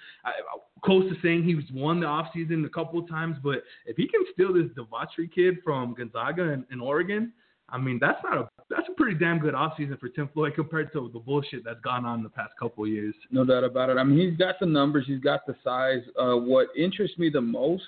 [0.84, 4.22] Close to saying he's won the offseason a couple of times, but if he can
[4.34, 7.32] steal this Davatri kid from Gonzaga and, and Oregon,
[7.72, 10.92] I mean that's not a that's a pretty damn good offseason for Tim Floyd compared
[10.94, 13.16] to the bullshit that's gone on in the past couple of years.
[13.32, 13.98] No doubt about it.
[13.98, 16.02] I mean he's got the numbers, he's got the size.
[16.20, 17.84] Uh, what interests me the most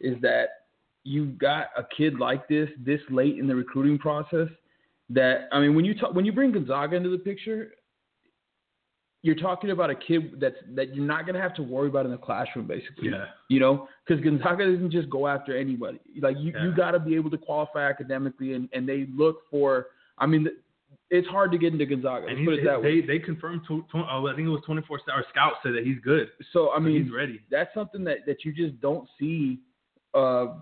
[0.00, 0.48] is that
[1.04, 4.48] you've got a kid like this this late in the recruiting process
[5.10, 7.72] that I mean, when you talk, when you bring Gonzaga into the picture,
[9.22, 12.12] you're talking about a kid that's that you're not gonna have to worry about in
[12.12, 13.10] the classroom, basically.
[13.10, 13.26] Yeah.
[13.48, 16.00] You know, because Gonzaga doesn't just go after anybody.
[16.20, 16.64] Like you, yeah.
[16.64, 19.88] you got to be able to qualify academically, and and they look for.
[20.18, 20.48] I mean,
[21.10, 22.26] it's hard to get into Gonzaga.
[22.26, 23.06] Let's and put it that they, way.
[23.06, 23.62] They confirmed.
[23.68, 26.28] To, to, oh, I think it was 24 star scout said that he's good.
[26.52, 27.40] So I mean, he's ready.
[27.50, 29.58] That's something that that you just don't see.
[30.14, 30.54] Uh,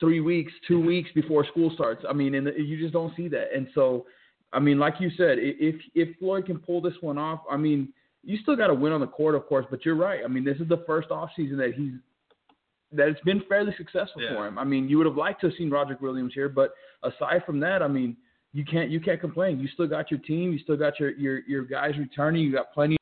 [0.00, 2.04] three weeks, two weeks before school starts.
[2.08, 3.48] I mean, and you just don't see that.
[3.54, 4.06] And so,
[4.52, 7.92] I mean, like you said, if if Floyd can pull this one off, I mean,
[8.22, 9.66] you still got to win on the court, of course.
[9.70, 10.20] But you're right.
[10.24, 11.92] I mean, this is the first off season that he's
[12.92, 14.34] that it's been fairly successful yeah.
[14.34, 14.58] for him.
[14.58, 17.60] I mean, you would have liked to have seen Roderick Williams here, but aside from
[17.60, 18.16] that, I mean,
[18.52, 19.60] you can't you can't complain.
[19.60, 20.52] You still got your team.
[20.52, 22.42] You still got your your your guys returning.
[22.42, 22.96] You got plenty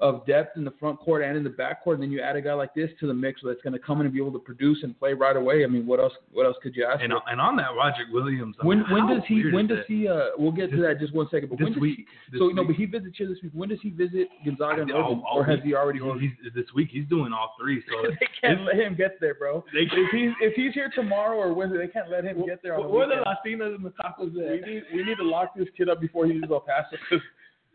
[0.00, 2.34] of depth in the front court and in the back court, and then you add
[2.34, 4.32] a guy like this to the mix that's going to come in and be able
[4.32, 5.62] to produce and play right away.
[5.62, 6.12] I mean, what else?
[6.32, 7.00] What else could you ask?
[7.00, 7.22] And, for?
[7.30, 8.56] and on that, Roger Williams.
[8.60, 11.14] I when mean, when does he When does he uh we'll get to that just
[11.14, 11.98] one second but this when does week.
[11.98, 12.56] he, This so week.
[12.56, 15.36] no but he visits here this week when does he visit Gonzaga and Oregon oh,
[15.38, 17.82] or has he- he already He's, he's, this week he's doing all three.
[17.88, 21.36] So they can't let him get there bro They if he's if he's here tomorrow
[21.36, 23.60] or Wednesday they can't let him get there on Where are the weekend.
[23.62, 24.66] Latinas and the tacos we at?
[24.68, 26.96] need we need to lock this kid up before he leaves El Paso.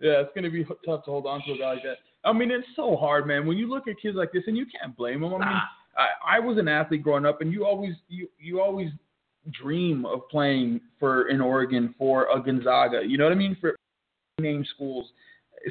[0.02, 2.52] yeah it's gonna be tough to hold on to a guy like that I mean
[2.52, 5.22] it's so hard man when you look at kids like this and you can't blame
[5.22, 5.62] them I mean Nah.
[6.00, 8.90] I, I was an athlete growing up, and you always you you always
[9.52, 13.02] dream of playing for in Oregon for a Gonzaga.
[13.06, 13.58] You know what I mean?
[13.60, 13.76] For
[14.40, 15.08] name schools.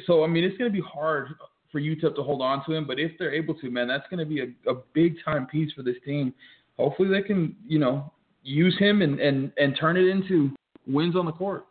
[0.05, 1.29] So I mean, it's going to be hard
[1.71, 4.19] for UTEP to hold on to him, but if they're able to, man, that's going
[4.19, 6.33] to be a, a big time piece for this team.
[6.77, 8.11] Hopefully, they can you know
[8.43, 10.51] use him and and and turn it into
[10.87, 11.65] wins on the court.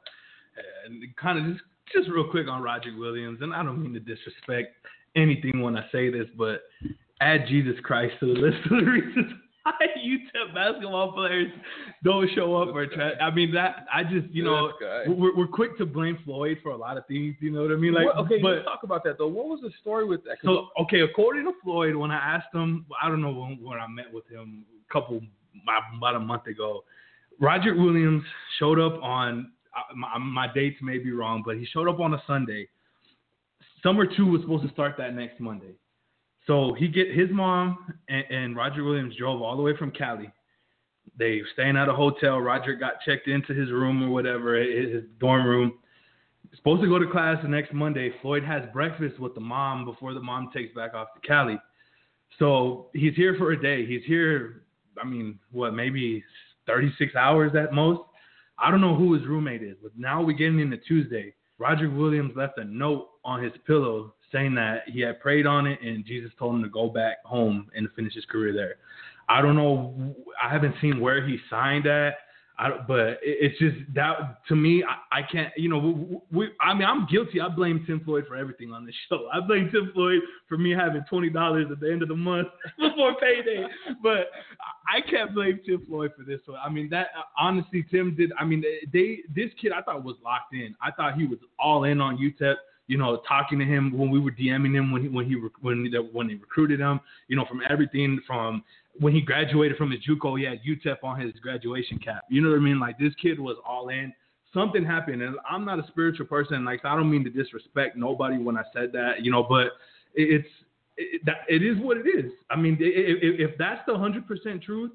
[0.86, 4.00] and kind of just just real quick on Roger Williams, and I don't mean to
[4.00, 4.74] disrespect
[5.16, 6.62] anything when I say this, but
[7.20, 11.48] add Jesus Christ to the list of the reasons why UTEP basketball players
[12.04, 13.12] don't show up or try.
[13.14, 14.72] I mean that I just you know
[15.06, 17.36] we're, we're quick to blame Floyd for a lot of things.
[17.40, 17.94] You know what I mean?
[17.94, 19.28] Like Well, okay, but let's talk about that though.
[19.28, 20.38] What was the story with that?
[20.44, 23.86] so okay, according to Floyd, when I asked him, I don't know when, when I
[23.88, 25.20] met with him a couple
[25.96, 26.84] about a month ago,
[27.40, 28.22] Roger Williams
[28.58, 29.52] showed up on
[29.94, 32.68] my, my dates may be wrong, but he showed up on a Sunday.
[33.82, 35.74] Summer two was supposed to start that next Monday.
[36.46, 40.32] So he get his mom and, and Roger Williams drove all the way from Cali.
[41.18, 42.38] They staying at a hotel.
[42.38, 45.74] Roger got checked into his room or whatever, his dorm room.
[46.56, 48.12] Supposed to go to class the next Monday.
[48.22, 51.58] Floyd has breakfast with the mom before the mom takes back off to Cali.
[52.38, 53.84] So he's here for a day.
[53.84, 54.62] He's here,
[55.00, 56.24] I mean, what, maybe
[56.66, 58.00] 36 hours at most?
[58.58, 61.34] I don't know who his roommate is, but now we're getting into Tuesday.
[61.58, 65.80] Roger Williams left a note on his pillow saying that he had prayed on it
[65.82, 68.76] and Jesus told him to go back home and finish his career there.
[69.28, 70.14] I don't know.
[70.42, 72.14] I haven't seen where he signed at.
[72.60, 75.52] I but it's just that to me, I, I can't.
[75.56, 77.40] You know, we, we, I mean, I'm guilty.
[77.40, 79.28] I blame Tim Floyd for everything on this show.
[79.32, 82.48] I blame Tim Floyd for me having twenty dollars at the end of the month
[82.78, 83.64] before payday.
[84.02, 84.30] But
[84.92, 86.58] I can't blame Tim Floyd for this one.
[86.64, 88.32] I mean, that honestly, Tim did.
[88.38, 90.74] I mean, they this kid I thought was locked in.
[90.82, 92.56] I thought he was all in on UTEP.
[92.88, 95.88] You know, talking to him when we were DMing him when he when he when
[96.12, 96.98] when they recruited him.
[97.28, 98.64] You know, from everything from
[99.00, 102.24] when he graduated from his JUCO, oh, he had UTEP on his graduation cap.
[102.28, 102.80] You know what I mean?
[102.80, 104.12] Like this kid was all in.
[104.54, 106.64] Something happened, and I'm not a spiritual person.
[106.64, 109.72] Like I don't mean to disrespect nobody when I said that, you know, but
[110.14, 110.48] it's
[110.96, 112.32] it, that it is what it is.
[112.50, 114.90] I mean, if that's the hundred percent truth,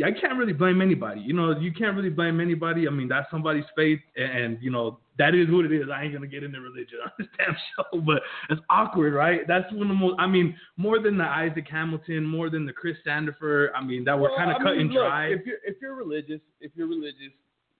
[0.00, 1.20] yeah, I can't really blame anybody.
[1.20, 2.88] You know, you can't really blame anybody.
[2.88, 5.88] I mean, that's somebody's faith, and, and you know that is what it is.
[5.94, 9.46] I ain't gonna get into religion on this damn show, but it's awkward, right?
[9.46, 10.14] That's one of the most.
[10.18, 13.68] I mean, more than the Isaac Hamilton, more than the Chris Sandifer.
[13.74, 15.26] I mean, that were Well, kind of I cut mean, and look, dry.
[15.26, 17.32] If you're if you're religious, if you're religious,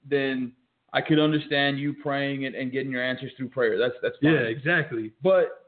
[0.09, 0.52] then
[0.92, 3.78] I could understand you praying and, and getting your answers through prayer.
[3.78, 4.35] That's that's fine.
[4.35, 5.12] yeah, exactly.
[5.22, 5.64] But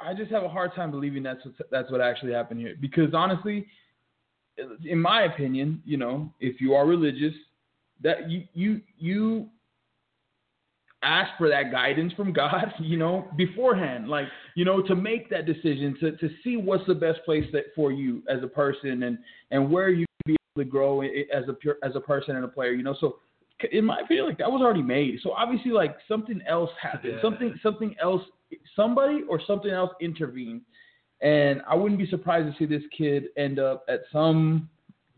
[0.00, 2.74] I just have a hard time believing that's what, that's what actually happened here.
[2.78, 3.66] Because honestly,
[4.84, 7.34] in my opinion, you know, if you are religious,
[8.02, 9.48] that you you you
[11.02, 15.46] ask for that guidance from God, you know, beforehand, like you know, to make that
[15.46, 19.18] decision, to to see what's the best place that for you as a person and
[19.50, 22.44] and where you can be able to grow as a pure as a person and
[22.44, 22.96] a player, you know.
[23.00, 23.18] So
[23.72, 25.18] in my opinion, like that was already made.
[25.22, 27.22] So obviously, like something else happened, Yeah.
[27.22, 28.22] something something else,
[28.76, 30.62] somebody or something else intervened,
[31.20, 34.68] and I wouldn't be surprised to see this kid end up at some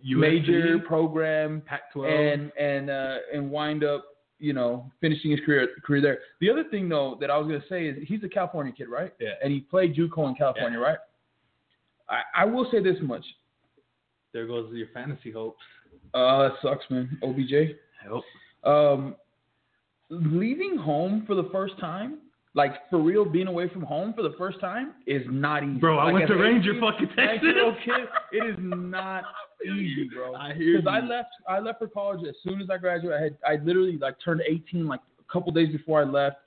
[0.02, 2.34] major program Pac-12.
[2.34, 4.04] and and uh, and wind up,
[4.38, 6.18] you know, finishing his career career there.
[6.40, 9.12] The other thing though that I was gonna say is he's a California kid, right?
[9.20, 9.30] Yeah.
[9.42, 10.98] And he played JUCO in California, right?
[12.08, 13.24] I, I will say this much.
[14.32, 15.62] there goes your fantasy hopes.
[16.12, 17.18] Uh, that sucks, man.
[17.22, 17.76] OBJ.
[18.02, 18.24] Help.
[18.64, 19.14] Um,
[20.08, 22.18] leaving home for the first time,
[22.54, 25.78] like for real, being away from home for the first time is not easy.
[25.78, 27.48] Bro, I Like, went to Ranger 18 fucking Texas.
[27.48, 29.24] 19-year-old kid, it is not
[29.64, 30.34] easy, bro.
[30.34, 33.20] I hear Because I left, I left for college as soon as I graduated.
[33.20, 36.38] I had, I literally like turned 18 like a couple days before I left,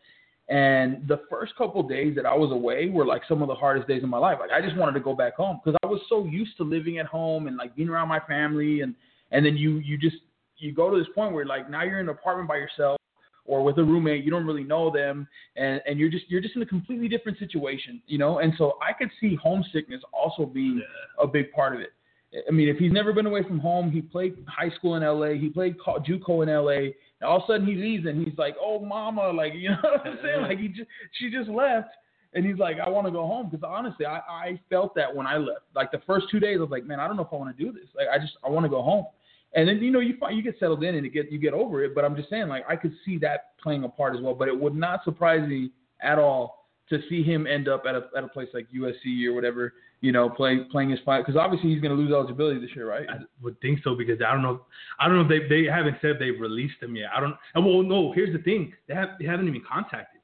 [0.50, 3.88] and the first couple days that I was away were like some of the hardest
[3.88, 4.39] days of my life.
[4.42, 6.98] Like I just wanted to go back home because I was so used to living
[6.98, 8.94] at home and like being around my family, and
[9.32, 10.18] and then you you just
[10.58, 12.98] you go to this point where like now you're in an apartment by yourself
[13.46, 16.56] or with a roommate you don't really know them and and you're just you're just
[16.56, 20.82] in a completely different situation you know and so i could see homesickness also being
[21.22, 21.94] a big part of it
[22.48, 25.28] i mean if he's never been away from home he played high school in la
[25.28, 25.76] he played
[26.08, 29.32] juco in la and all of a sudden he leaves and he's like oh mama
[29.32, 30.44] like you know what i'm saying mm-hmm.
[30.44, 31.90] like he just she just left
[32.36, 35.28] and he's like, I want to go home because honestly, I, I felt that when
[35.28, 35.66] I left.
[35.76, 37.56] Like the first two days, I was like, man, I don't know if I want
[37.56, 37.88] to do this.
[37.96, 39.06] Like I just I want to go home.
[39.56, 41.54] And then you know you find, you get settled in and you get you get
[41.54, 41.94] over it.
[41.94, 44.34] But I'm just saying like I could see that playing a part as well.
[44.34, 48.10] But it would not surprise me at all to see him end up at a
[48.18, 49.74] at a place like USC or whatever.
[50.02, 52.89] You know, play playing his fight because obviously he's going to lose eligibility this year,
[52.89, 53.08] right?
[53.10, 54.62] I would think so because I don't know.
[55.00, 57.10] I don't know if they they haven't said they've released him yet.
[57.16, 57.36] I don't.
[57.56, 58.12] Well, no.
[58.12, 58.74] Here's the thing.
[58.88, 60.20] They have they haven't even contacted.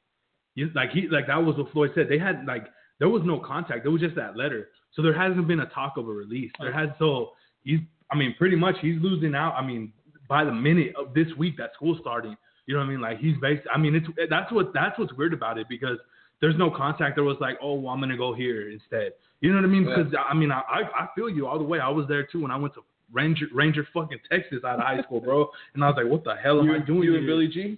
[0.56, 2.08] You, like he like that was what Floyd said.
[2.10, 2.68] They had like
[3.00, 3.84] there was no contact.
[3.84, 4.70] There was just that letter.
[4.94, 6.52] So there hasn't been a talk of a release.
[6.60, 7.32] There has so
[7.64, 7.80] he's.
[8.12, 9.54] I mean, pretty much he's losing out.
[9.56, 9.92] I mean,
[10.28, 12.36] by the minute of this week that school's starting.
[12.66, 13.02] You know what I mean?
[13.02, 13.66] Like he's based.
[13.74, 15.98] I mean, it's that's what that's what's weird about it because
[16.42, 17.16] there's no contact.
[17.16, 19.14] There was like, oh, well, I'm gonna go here instead.
[19.42, 19.88] You know what I mean?
[19.88, 19.96] Yeah.
[20.04, 21.80] Because I mean, I I I feel you all the way.
[21.80, 25.02] I was there too when I went to Ranger Ranger fucking Texas out of high
[25.02, 25.50] school, bro.
[25.74, 27.18] And I was like, what the hell am You, I doing you here?
[27.20, 27.78] and Billy G.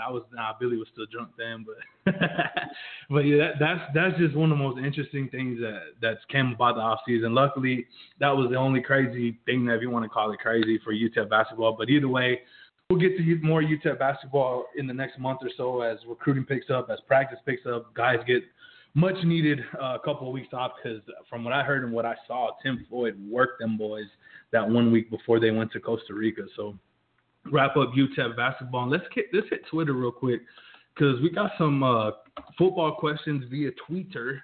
[0.00, 2.14] I was nah, Billy was still drunk then, but
[3.10, 6.52] but yeah, that, that's that's just one of the most interesting things that that's came
[6.52, 7.34] about the off season.
[7.34, 7.86] Luckily,
[8.18, 10.92] that was the only crazy thing that if you want to call it crazy for
[10.92, 11.76] UTEP basketball.
[11.78, 12.40] But either way,
[12.88, 16.70] we'll get to more UTEP basketball in the next month or so as recruiting picks
[16.70, 18.42] up, as practice picks up, guys get
[18.94, 22.04] much needed a uh, couple of weeks off because from what I heard and what
[22.04, 24.06] I saw, Tim Floyd worked them boys
[24.52, 26.42] that one week before they went to Costa Rica.
[26.56, 26.76] So
[27.50, 28.82] wrap up UTEP basketball.
[28.82, 30.40] And Let's get let's hit Twitter real quick
[30.94, 32.10] because we got some uh,
[32.58, 34.42] football questions via Twitter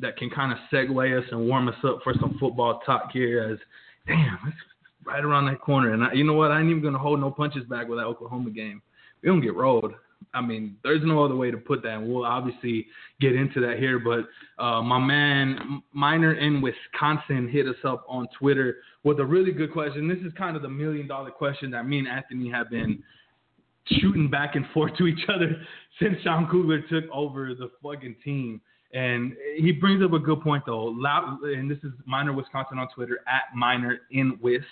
[0.00, 3.52] that can kind of segue us and warm us up for some football talk here.
[3.52, 3.58] As
[4.06, 4.56] damn, it's
[5.04, 6.50] right around that corner, and I, you know what?
[6.50, 8.82] I ain't even gonna hold no punches back with that Oklahoma game.
[9.22, 9.94] We don't get rolled.
[10.32, 11.98] I mean, there's no other way to put that.
[11.98, 12.86] And we'll obviously
[13.20, 13.98] get into that here.
[13.98, 14.26] But
[14.62, 19.72] uh, my man, Miner in Wisconsin, hit us up on Twitter with a really good
[19.72, 20.08] question.
[20.08, 23.02] This is kind of the million dollar question that me and Anthony have been
[23.86, 25.56] shooting back and forth to each other
[26.00, 28.60] since Sean Kugler took over the fucking team.
[28.94, 30.94] And he brings up a good point though.
[31.42, 34.62] And this is Miner Wisconsin on Twitter at Miner in Wis.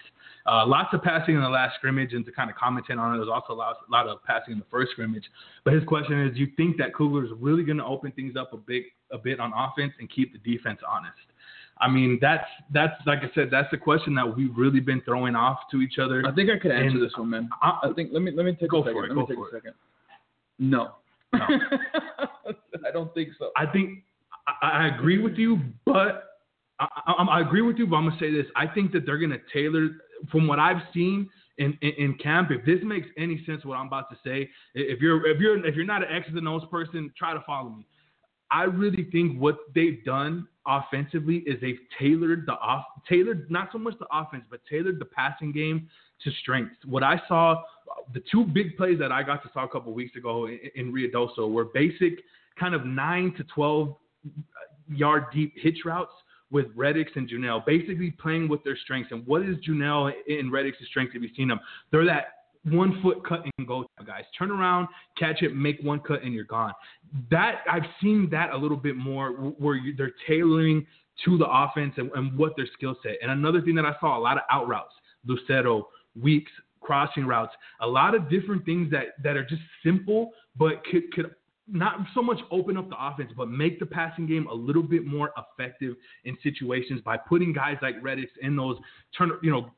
[0.46, 3.18] Uh, lots of passing in the last scrimmage, and to kind of commentate on it,
[3.18, 5.24] there's also a lot, a lot of passing in the first scrimmage.
[5.64, 8.36] But his question is, do you think that Kugler is really going to open things
[8.36, 11.18] up a big, a bit on offense and keep the defense honest?
[11.82, 15.34] I mean, that's that's like I said, that's the question that we've really been throwing
[15.34, 16.22] off to each other.
[16.24, 17.50] I think I could answer and, this one, man.
[17.60, 18.94] I, I, think let me let me take go a second.
[18.94, 19.74] For it, let me take a second.
[20.60, 20.92] No.
[21.32, 21.40] No.
[22.86, 23.50] I don't think so.
[23.56, 24.04] I think
[24.46, 26.38] I, I agree with you, but
[26.78, 27.86] I, I, I, agree with you.
[27.88, 29.88] But I'm gonna say this: I think that they're gonna tailor,
[30.30, 32.50] from what I've seen in, in, in camp.
[32.52, 35.74] If this makes any sense, what I'm about to say, if you're if you're if
[35.74, 37.86] you're not an X and O's person, try to follow me.
[38.52, 43.78] I really think what they've done offensively is they've tailored the off tailored not so
[43.78, 45.88] much the offense, but tailored the passing game
[46.22, 46.76] to strengths.
[46.84, 47.62] What I saw,
[48.14, 50.92] the two big plays that I got to saw a couple weeks ago in, in
[50.92, 52.20] Ruidoso were basic
[52.60, 53.96] kind of nine to twelve
[54.88, 56.12] yard deep hitch routes
[56.50, 59.10] with Redix and Juniel, basically playing with their strengths.
[59.10, 61.14] And what is Juniel and Redix's strengths?
[61.14, 61.60] Have you've seen them?
[61.90, 64.24] They're that one foot cut and go guys.
[64.38, 66.72] Turn around, catch it, make one cut, and you're gone.
[67.30, 70.86] That I've seen that a little bit more where you, they're tailoring
[71.24, 73.16] to the offense and, and what their skill set.
[73.22, 74.94] And another thing that I saw a lot of out routes,
[75.26, 75.88] Lucero,
[76.20, 81.10] Weeks, crossing routes, a lot of different things that that are just simple but could
[81.12, 81.34] could
[81.68, 85.06] not so much open up the offense, but make the passing game a little bit
[85.06, 85.94] more effective
[86.24, 88.76] in situations by putting guys like Redix in those
[89.16, 89.70] turn, you know,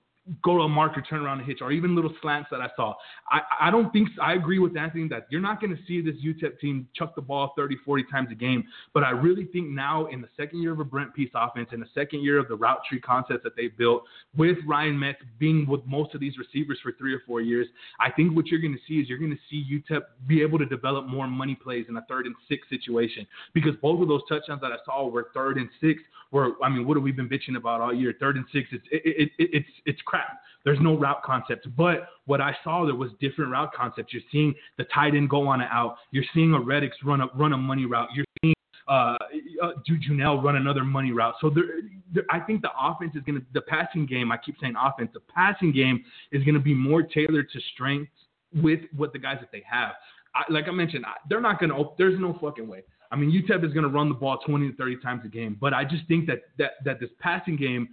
[0.42, 2.94] go to a marker, turn around and hitch, or even little slants that I saw.
[3.30, 6.14] I, I don't think I agree with Anthony that you're not going to see this
[6.24, 8.64] UTEP team chuck the ball 30, 40 times a game.
[8.94, 11.80] But I really think now in the second year of a Brent Pease offense, in
[11.80, 14.04] the second year of the route tree concept that they built
[14.36, 17.66] with Ryan Metz being with most of these receivers for three or four years,
[18.00, 20.58] I think what you're going to see is you're going to see UTEP be able
[20.58, 24.22] to develop more money plays in a third and six situation because both of those
[24.28, 26.00] touchdowns that I saw were third and six.
[26.30, 28.14] Were I mean, what have we been bitching about all year?
[28.18, 28.68] Third and six.
[28.72, 30.40] It's it, it, it, it's it's crap.
[30.64, 31.68] There's no route concept.
[31.76, 34.12] But what I saw there was different route concepts.
[34.12, 35.96] You're seeing the tight end go on an out.
[36.10, 38.08] You're seeing a Redix run a run a money route.
[38.14, 38.54] You're seeing
[38.88, 39.16] uh,
[39.62, 41.34] uh Juniel run another money route.
[41.40, 41.64] So there,
[42.12, 45.10] there, I think the offense is going to, the passing game, I keep saying offense,
[45.12, 48.12] the passing game is going to be more tailored to strengths
[48.54, 49.92] with what the guys that they have.
[50.34, 52.84] I, like I mentioned, I, they're not going to, there's no fucking way.
[53.14, 55.56] I mean, UTEP is going to run the ball 20 to 30 times a game,
[55.60, 57.90] but I just think that that, that this passing game,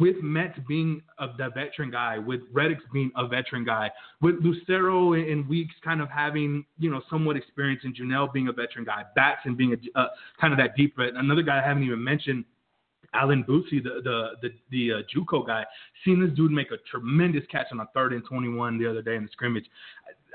[0.00, 3.90] with Metz being a, the veteran guy, with Redix being a veteran guy,
[4.22, 8.52] with Lucero and Weeks kind of having you know somewhat experience, and Juniel being a
[8.52, 10.06] veteran guy, Batson being a uh,
[10.40, 11.12] kind of that deep threat.
[11.14, 12.46] Another guy I haven't even mentioned.
[13.12, 15.64] Alan Boosie, the the the, the uh, JUCO guy,
[16.06, 19.14] seen this dude make a tremendous catch on a third and 21 the other day
[19.16, 19.66] in the scrimmage.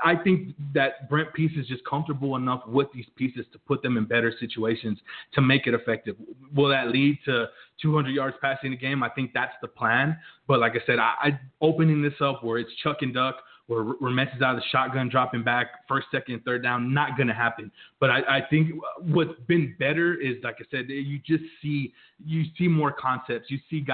[0.03, 3.97] I think that Brent Pease is just comfortable enough with these pieces to put them
[3.97, 4.99] in better situations
[5.33, 6.15] to make it effective.
[6.53, 7.47] Will that lead to
[7.81, 9.03] 200 yards passing the game?
[9.03, 10.17] I think that's the plan.
[10.47, 13.83] But like I said, I, I opening this up where it's Chuck and Duck, where
[13.83, 17.33] Ramesh is out of the shotgun, dropping back, first, second, third down, not going to
[17.33, 17.71] happen.
[17.99, 21.93] But I, I think what's been better is, like I said, you just see
[22.25, 23.49] you see more concepts.
[23.49, 23.93] You see guys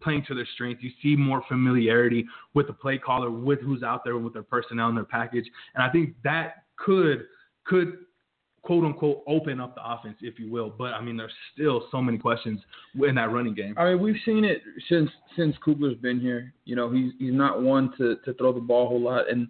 [0.00, 0.82] playing to their strengths.
[0.82, 4.88] You see more familiarity with the play caller, with who's out there, with their personnel
[4.88, 5.46] and their package.
[5.74, 7.24] And I think that could
[7.64, 7.98] could
[8.62, 10.70] quote unquote open up the offense, if you will.
[10.70, 12.60] But I mean, there's still so many questions
[12.94, 13.74] in that running game.
[13.76, 16.52] I mean, we've seen it since since Kugler's been here.
[16.64, 19.30] You know, he's he's not one to to throw the ball a whole lot.
[19.30, 19.48] And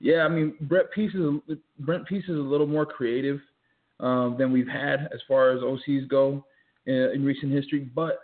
[0.00, 3.40] yeah, I mean, Brent Pease is Brent Pease is a little more creative
[4.00, 6.44] um, than we've had as far as OCs go
[6.86, 7.88] in, in recent history.
[7.94, 8.18] But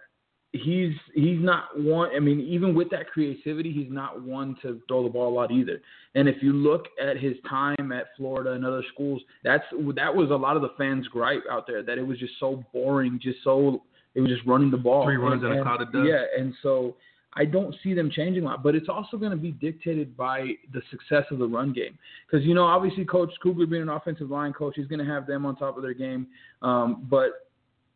[0.53, 2.11] he's he's not one.
[2.15, 5.51] I mean, even with that creativity, he's not one to throw the ball a lot
[5.51, 5.81] either.
[6.15, 9.65] And if you look at his time at Florida and other schools, that's
[9.97, 12.65] that was a lot of the fans' gripe out there that it was just so
[12.73, 13.83] boring, just so
[14.15, 15.05] it was just running the ball.
[15.05, 16.09] Three runs and, and a cloud of dust.
[16.09, 16.97] Yeah, and so
[17.35, 20.55] I don't see them changing a lot, but it's also going to be dictated by
[20.73, 21.97] the success of the run game.
[22.27, 25.27] Because you know, obviously, Coach Kugler being an offensive line coach, he's going to have
[25.27, 26.27] them on top of their game.
[26.63, 27.50] Um, but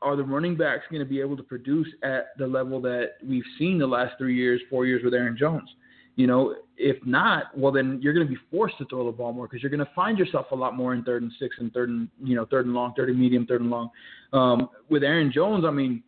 [0.05, 3.45] are the running backs going to be able to produce at the level that we've
[3.59, 5.69] seen the last three years, four years with Aaron Jones?
[6.17, 9.33] You know, if not, well then you're going to be forced to throw the ball
[9.33, 11.73] more because you're going to find yourself a lot more in third and six and
[11.73, 13.91] third and you know third and long, third and medium, third and long.
[14.33, 16.03] Um, with Aaron Jones, I mean,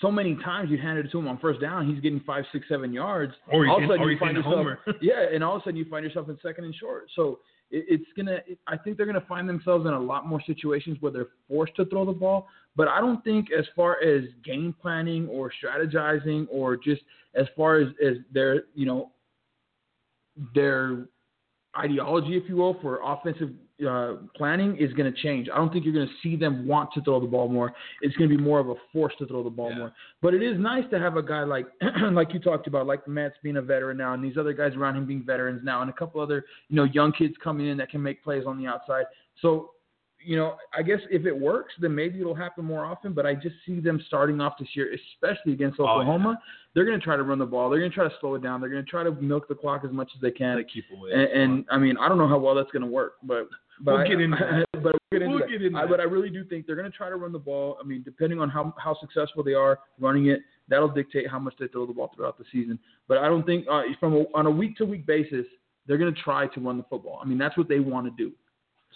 [0.00, 2.66] so many times you hand it to him on first down, he's getting five, six,
[2.68, 3.32] seven yards.
[3.50, 4.66] Or all of a sudden you find yourself,
[5.00, 7.06] yeah, and all of a sudden you find yourself in second and short.
[7.14, 7.40] So
[7.70, 8.38] it, it's gonna.
[8.66, 11.84] I think they're gonna find themselves in a lot more situations where they're forced to
[11.86, 12.48] throw the ball.
[12.76, 17.02] But I don't think as far as game planning or strategizing or just
[17.34, 19.10] as far as as their you know
[20.54, 21.06] their
[21.78, 23.50] ideology, if you will, for offensive
[23.86, 25.48] uh, planning is going to change.
[25.52, 27.74] I don't think you're going to see them want to throw the ball more.
[28.00, 29.78] It's going to be more of a force to throw the ball Yeah.
[29.78, 29.92] more.
[30.22, 31.66] But it is nice to have a guy like
[32.12, 34.96] like you talked about, like Metz being a veteran now, and these other guys around
[34.96, 37.90] him being veterans now, and a couple other you know young kids coming in that
[37.90, 39.04] can make plays on the outside.
[39.42, 39.70] So.
[40.26, 43.12] You know, I guess if it works, then maybe it'll happen more often.
[43.12, 45.90] But I just see them starting off this year, especially against Oh, yeah.
[45.92, 46.38] Oklahoma.
[46.74, 47.70] They're going to try to run the ball.
[47.70, 48.60] They're going to try to slow it down.
[48.60, 50.56] They're going to try to milk the clock as much as they can.
[50.56, 51.10] They keep away.
[51.12, 53.48] And, and I mean, I don't know how well that's going to work, but
[53.80, 54.66] but We'll I, get into that.
[54.82, 55.48] but we'll get into We'll that.
[55.50, 57.38] get into I, but I really do think they're going to try to run the
[57.38, 57.78] ball.
[57.80, 61.54] I mean, depending on how how successful they are running it, that'll dictate how much
[61.60, 62.78] they throw the ball throughout the season.
[63.06, 65.46] But I don't think uh, from a, on a week to week basis,
[65.86, 67.20] they're going to try to run the football.
[67.22, 68.32] I mean, that's what they want to do.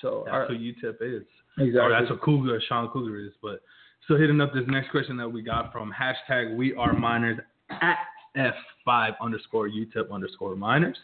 [0.01, 1.23] So That's I- what UTEP is.
[1.59, 1.79] exactly.
[1.81, 3.33] Or that's what Kugler, Sean Kugler is.
[3.43, 3.61] But
[4.09, 7.39] so hitting up this next question that we got from hashtag We Are Miners
[7.71, 7.99] at
[8.37, 10.97] F5 underscore UTEP underscore Miners.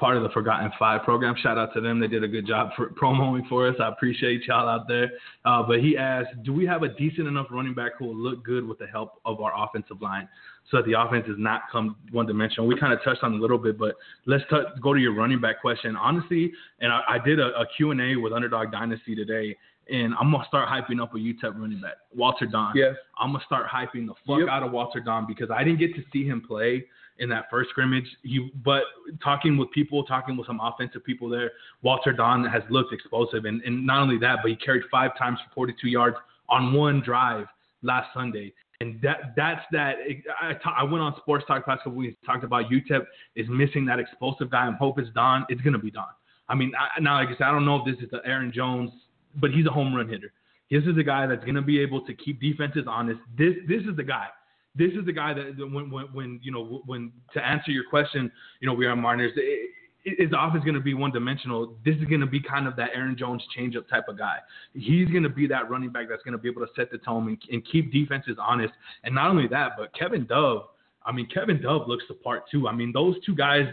[0.00, 1.34] Part of the Forgotten Five program.
[1.42, 2.00] Shout out to them.
[2.00, 3.76] They did a good job for promoting for us.
[3.78, 5.10] I appreciate y'all out there.
[5.44, 8.42] Uh, but he asked, do we have a decent enough running back who will look
[8.42, 10.26] good with the help of our offensive line
[10.70, 12.66] so that the offense does not come one dimensional?
[12.66, 13.94] We kind of touched on a little bit, but
[14.24, 15.94] let's t- go to your running back question.
[15.96, 19.54] Honestly, and I, I did a, a Q&A with Underdog Dynasty today,
[19.92, 22.72] and I'm gonna start hyping up a UTEP running back, Walter Dunn.
[22.74, 22.94] yes.
[23.18, 24.48] I'm gonna start hyping the fuck Yep.
[24.48, 26.86] out of Walter Dunn because I didn't get to see him play
[27.20, 28.06] in that first scrimmage.
[28.22, 28.82] He, but
[29.22, 31.52] talking with people, talking with some offensive people there,
[31.82, 35.38] Walter Dunn has looked explosive, and, and not only that, but he carried five times
[35.48, 36.16] for 42 yards
[36.48, 37.46] on one drive
[37.82, 38.52] last Sunday.
[38.80, 39.96] And that that's that.
[40.40, 43.04] I, I went on Sports Talk past couple weeks, talked about UTEP
[43.36, 44.66] is missing that explosive guy.
[44.66, 45.44] I hope it's Dunn.
[45.50, 46.06] It's gonna be Dunn.
[46.48, 48.50] I mean, I, now like I said, I don't know if this is the Aaron
[48.52, 48.90] Jones,
[49.38, 50.32] but he's a home run hitter.
[50.70, 53.20] This is the guy that's going to be able to keep defenses honest.
[53.36, 54.26] This this is the guy.
[54.74, 58.30] This is the guy that when when, when you know when to answer your question,
[58.60, 59.32] you know we are Martinez.
[59.36, 59.70] It,
[60.04, 61.76] his offense going to be one dimensional.
[61.84, 64.38] This is going to be kind of that Aaron Jones changeup type of guy.
[64.72, 66.98] He's going to be that running back that's going to be able to set the
[66.98, 68.72] tone and, and keep defenses honest.
[69.04, 70.64] And not only that, but Kevin Dove.
[71.04, 72.68] I mean, Kevin Dove looks the part too.
[72.68, 73.66] I mean, those two guys.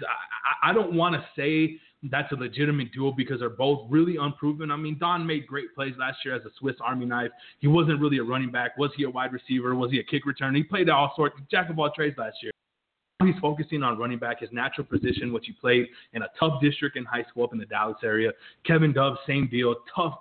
[0.63, 4.71] I, I don't want to say that's a legitimate duo because they're both really unproven.
[4.71, 7.31] I mean, Dunn made great plays last year as a Swiss Army knife.
[7.59, 8.77] He wasn't really a running back.
[8.77, 9.75] Was he a wide receiver?
[9.75, 10.55] Was he a kick returner?
[10.55, 12.51] He played all sorts, jack of all trades last year.
[13.23, 16.97] He's focusing on running back, his natural position, which he played in a tough district
[16.97, 18.31] in high school up in the Dallas area.
[18.63, 20.19] Kevin Dove, same deal, tough,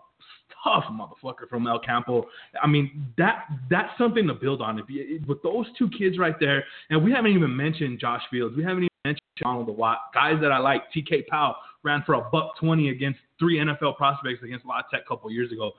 [0.65, 2.25] tough motherfucker from El Campo.
[2.63, 4.79] I mean, that that's something to build on.
[4.79, 8.57] If you, with those two kids right there, and we haven't even mentioned Josh Fields,
[8.57, 10.83] we haven't even mentioned Donald Watt, guys that I like.
[10.95, 15.09] TK Powell ran for a buck twenty against three NFL prospects against La Tech a
[15.09, 15.73] couple years ago.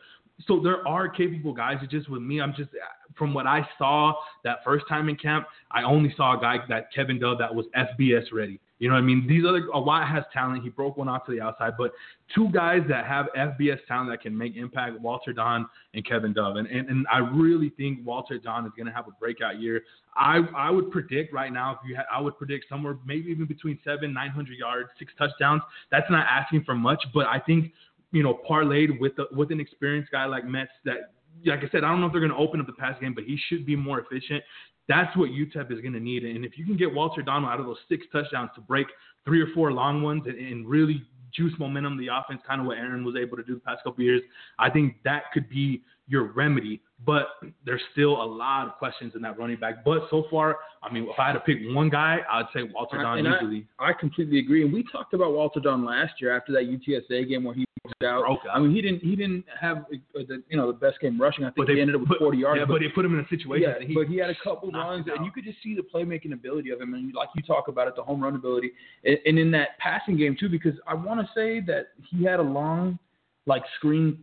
[0.45, 1.77] So there are capable guys.
[1.81, 2.69] It's just with me, I'm just
[3.17, 4.13] from what I saw
[4.43, 7.65] that first time in camp, I only saw a guy that Kevin Dove that was
[7.75, 8.59] FBS ready.
[8.79, 9.25] You know what I mean?
[9.27, 10.63] These other a Watt has talent.
[10.63, 11.91] He broke one off to the outside, but
[12.33, 15.65] two guys that have FBS talent that can make impact: Walter Dunn
[15.95, 16.57] and Kevin Dove.
[16.57, 19.81] And and, and I really think Walter Dunn is going to have a breakout year.
[20.15, 23.47] I I would predict right now if you had, I would predict somewhere maybe even
[23.47, 25.63] between seven nine hundred yards, six touchdowns.
[25.89, 27.71] That's not asking for much, but I think
[28.11, 31.13] you know parlayed with the, with an experienced guy like Metz that.
[31.45, 33.13] Like I said, I don't know if they're going to open up the pass game,
[33.13, 34.43] but he should be more efficient.
[34.87, 36.23] That's what UTEP is going to need.
[36.23, 38.87] And if you can get Walter Donald out of those six touchdowns to break
[39.25, 42.77] three or four long ones and, and really juice momentum, the offense, kind of what
[42.77, 44.21] Aaron was able to do the past couple years,
[44.57, 46.81] I think that could be your remedy.
[47.05, 47.27] But
[47.65, 49.83] there's still a lot of questions in that running back.
[49.83, 52.97] But so far, I mean, if I had to pick one guy, I'd say Walter
[52.97, 53.67] Dunn And I- easily.
[53.77, 54.63] I completely agree.
[54.63, 57.66] And we talked about Walter Dunn last year after that UTSA game where he
[58.03, 58.39] out.
[58.53, 61.43] I mean, he didn't he didn't have uh, the you know the best game rushing.
[61.43, 62.59] I think But they he ended up with put- 40 yards.
[62.59, 63.93] Yeah, but, they put him in a situation yeah, that he.
[63.93, 66.81] but he had a couple runs, and you could just see the playmaking ability of
[66.81, 68.71] him, and like you talk about it, the home run ability,
[69.03, 70.49] and, and in that passing game too.
[70.49, 72.97] Because I want to say that he had a long,
[73.45, 74.19] like screen,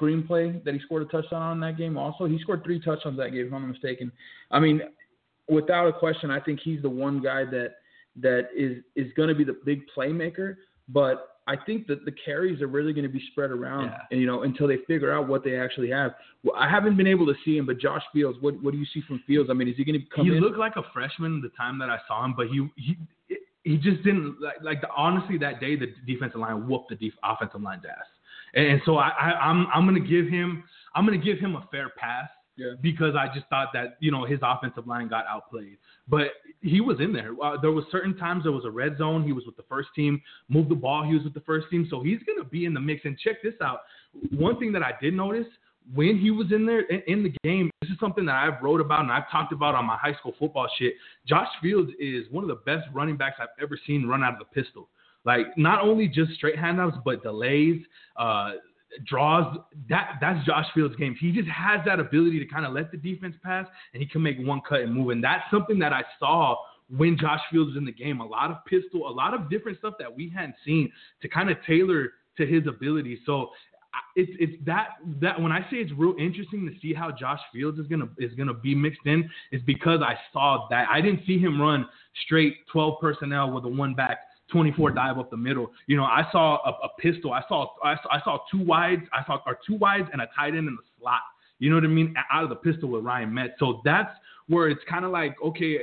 [0.00, 1.96] screenplay that he scored a touchdown on in that game.
[1.96, 4.12] Also, he scored three touchdowns that game, if I'm not mistaken.
[4.50, 4.80] I mean,
[5.48, 7.76] without a question, I think he's the one guy that
[8.20, 10.56] that is is going to be the big playmaker.
[10.88, 14.02] But I think that the carries are really going to be spread around, Yeah.
[14.10, 16.12] and, you know, until they figure out what they actually have.
[16.44, 18.86] Well, I haven't been able to see him, but Josh Fields, what what do you
[18.92, 19.48] see from Fields?
[19.50, 20.40] I mean, is he going to come he in?
[20.42, 22.96] looked like a freshman the time that I saw him, but he he
[23.64, 27.14] he just didn't like like the, honestly that day the defensive line whooped the def,
[27.24, 28.06] offensive line's ass,
[28.54, 31.66] and, and so I, I I'm I'm gonna give him I'm gonna give him a
[31.70, 32.28] fair pass
[32.58, 32.72] Yeah.
[32.82, 35.78] because I just thought that you know his offensive line got outplayed,
[36.08, 36.28] but
[36.60, 37.32] he was in there.
[37.42, 39.22] Uh, there was certain times there was a red zone.
[39.24, 41.04] He was with the first team, moved the ball.
[41.04, 43.04] He was with the first team, so he's gonna be in the mix.
[43.04, 43.82] And check this out.
[44.32, 45.46] One thing that I did notice
[45.94, 49.00] when he was in there in, the game, this is something that I've wrote about
[49.00, 50.94] and I've talked about on my high school football shit.
[51.26, 54.38] Josh Fields is one of the best running backs I've ever seen run out of
[54.38, 54.88] the pistol.
[55.24, 57.82] Like not only just straight handouts, but delays,
[58.16, 58.52] uh,
[59.06, 59.58] draws.
[59.88, 61.16] That that's Josh Fields' game.
[61.18, 64.22] He just has that ability to kind of let the defense pass, and he can
[64.22, 65.10] make one cut and move.
[65.10, 66.56] And that's something that I saw
[66.96, 68.20] when Josh Fields was in the game.
[68.20, 70.90] A lot of pistol, a lot of different stuff that we hadn't seen
[71.22, 73.20] to kind of tailor to his ability.
[73.26, 73.50] So
[74.16, 74.88] it's it's that
[75.20, 78.32] that when I say it's real interesting to see how Josh Fields is gonna is
[78.34, 81.86] gonna be mixed in is because I saw that I didn't see him run
[82.24, 84.18] straight 12 personnel with a one back
[84.50, 85.70] 24 dive up the middle.
[85.86, 87.32] You know, I saw a, a pistol.
[87.32, 89.02] I saw I saw, I saw two wides.
[89.12, 91.20] I saw or two wides and a tight end in the slot.
[91.58, 92.14] You know what I mean?
[92.30, 93.54] Out of the pistol with Ryan Metz.
[93.58, 94.12] So that's
[94.46, 95.78] where it's kind of like, okay,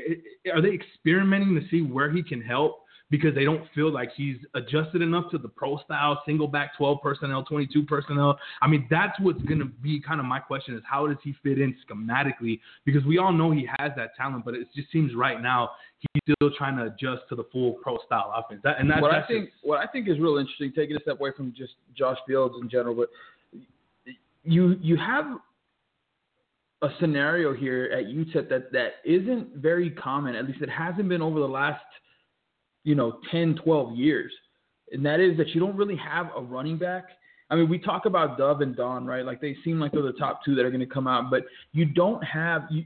[0.52, 2.85] are they experimenting to see where he can help?
[3.12, 6.98] Because they don't feel like he's adjusted enough to the pro style, single back, 12
[7.04, 8.40] personnel, 22 personnel.
[8.64, 11.36] I mean, that's what's going to be kind of my question is how does he
[11.44, 12.60] fit in schematically?
[12.84, 16.36] Because we all know he has that talent, but it just seems right now he's
[16.36, 18.62] still trying to adjust to the full pro style offense.
[18.64, 21.00] That, and that's, what I that's think what I think is real interesting, taking a
[21.02, 23.10] step away from just Josh Fields in general, but
[24.44, 25.26] you you have
[26.82, 30.36] a scenario here at UTEP that that isn't very common.
[30.36, 31.84] At least it hasn't been over the last
[32.86, 34.32] you know 10, 12 years,
[34.94, 37.04] and that is that you don't really have a running back.
[37.50, 39.26] I mean, we talk about Dove and Dunn, right?
[39.26, 41.44] Like they seem like they're the top two that are going to come out, but
[41.74, 42.64] you don't have.
[42.72, 42.84] You,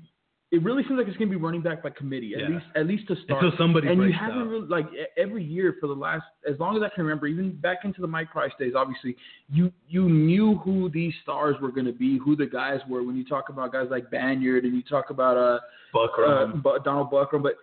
[0.51, 2.47] it really seems like it's going to be running back by committee, at Yeah.
[2.55, 4.47] least at least to start until somebody and you haven't out.
[4.47, 7.85] really like every year for the last as long as I can remember, even back
[7.85, 8.73] into the Mike Price days.
[8.75, 9.15] Obviously,
[9.51, 13.03] you you knew who these stars were going to be, who the guys were.
[13.03, 15.59] When you talk about guys like Banyard and you talk about uh, uh
[15.95, 16.63] Buckram.
[16.63, 17.53] Bu- Donald Buckram, but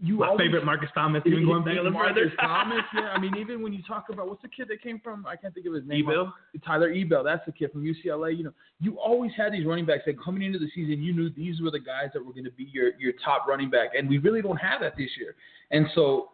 [0.00, 2.32] you, my always, favorite Marcus Thomas, even going back little Marcus.
[2.40, 3.10] Thomas, yeah.
[3.10, 5.26] I mean, even when you talk about what's the kid that came from?
[5.26, 6.08] I can't think of his name.
[6.08, 6.32] Ebel?
[6.64, 8.36] Tyler Ebel, that's the kid from UCLA.
[8.36, 11.28] You know, you always had these running backs that coming into the season, you knew
[11.28, 14.08] these were the guys that were going to be your your top running back, and
[14.08, 15.34] we really don't have that this year.
[15.70, 16.30] And so,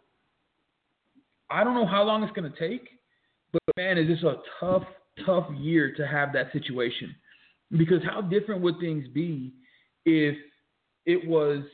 [1.50, 2.88] I don't know how long it's going to take,
[3.52, 4.84] but man, is this a tough,
[5.26, 7.16] tough year to have that situation?
[7.72, 9.52] Because how different would things be
[10.04, 10.36] if
[11.04, 11.64] it was,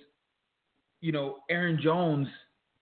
[1.01, 2.29] you know, Aaron Jones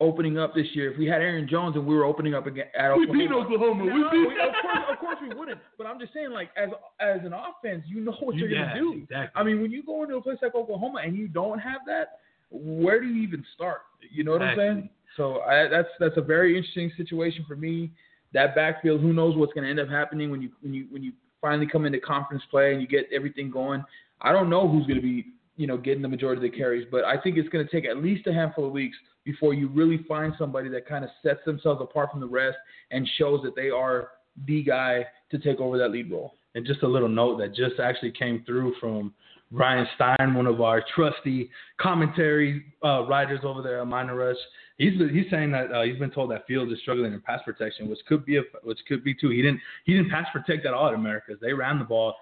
[0.01, 0.93] opening up this year?
[0.93, 3.33] If we had Aaron Jones and we were opening up again at We Oklahoma, beat
[3.33, 3.85] Oklahoma.
[3.85, 5.61] no, We beat of course, of course we wouldn't.
[5.79, 8.81] But I'm just saying, like as as an offense, you know what you're yeah, gonna
[8.81, 8.93] do.
[9.03, 9.41] Exactly.
[9.41, 12.19] I mean, when you go into a place like Oklahoma and you don't have that,
[12.51, 13.83] where do you even start?
[14.11, 14.89] You know what I'm saying?
[15.17, 17.91] So I, that's that's a very interesting situation for me.
[18.33, 21.03] That backfield, who knows what's going to end up happening when you when you when
[21.03, 23.85] you finally come into conference play and you get everything going.
[24.23, 26.87] I don't know who's going to be you know getting the majority of the carries,
[26.91, 29.69] but I think it's going to take at least a handful of weeks before you
[29.69, 32.57] really find somebody that kind of sets themselves apart from the rest
[32.91, 34.11] and shows that they are
[34.47, 36.35] the guy to take over that lead role.
[36.55, 39.13] And just a little note that just actually came through from
[39.51, 44.35] Ryan Stein, one of our trusty commentary uh, writers over there at MinerRush.
[44.79, 47.89] He's he's saying that uh, he's been told that Fields is struggling in pass protection,
[47.89, 49.31] which could be a, which could be too.
[49.31, 51.39] He didn't he didn't pass protect at all at Americas.
[51.41, 52.15] They ran the ball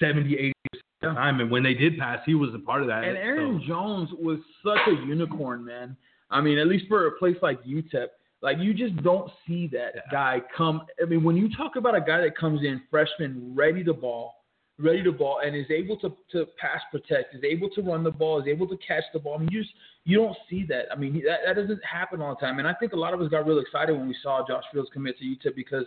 [0.00, 0.52] 70,
[1.00, 3.04] 80 percent of time, and when they did pass, he was a part of that.
[3.04, 5.96] And Aaron So- Jones was such a unicorn, man.
[6.30, 8.08] I mean, at least for a place like UTEP,
[8.42, 10.00] like you just don't see that Yeah.
[10.10, 10.82] guy come.
[11.00, 14.34] I mean, when you talk about a guy that comes in freshman, ready to ball,
[14.78, 18.10] ready to ball, and is able to to pass protect, is able to run the
[18.10, 19.34] ball, is able to catch the ball.
[19.36, 19.74] I mean, you just
[20.04, 20.86] you don't see that.
[20.92, 22.58] I mean, that, that doesn't happen all the time.
[22.58, 24.88] And I think a lot of us got real excited when we saw Josh Fields
[24.92, 25.84] commit to UTEP because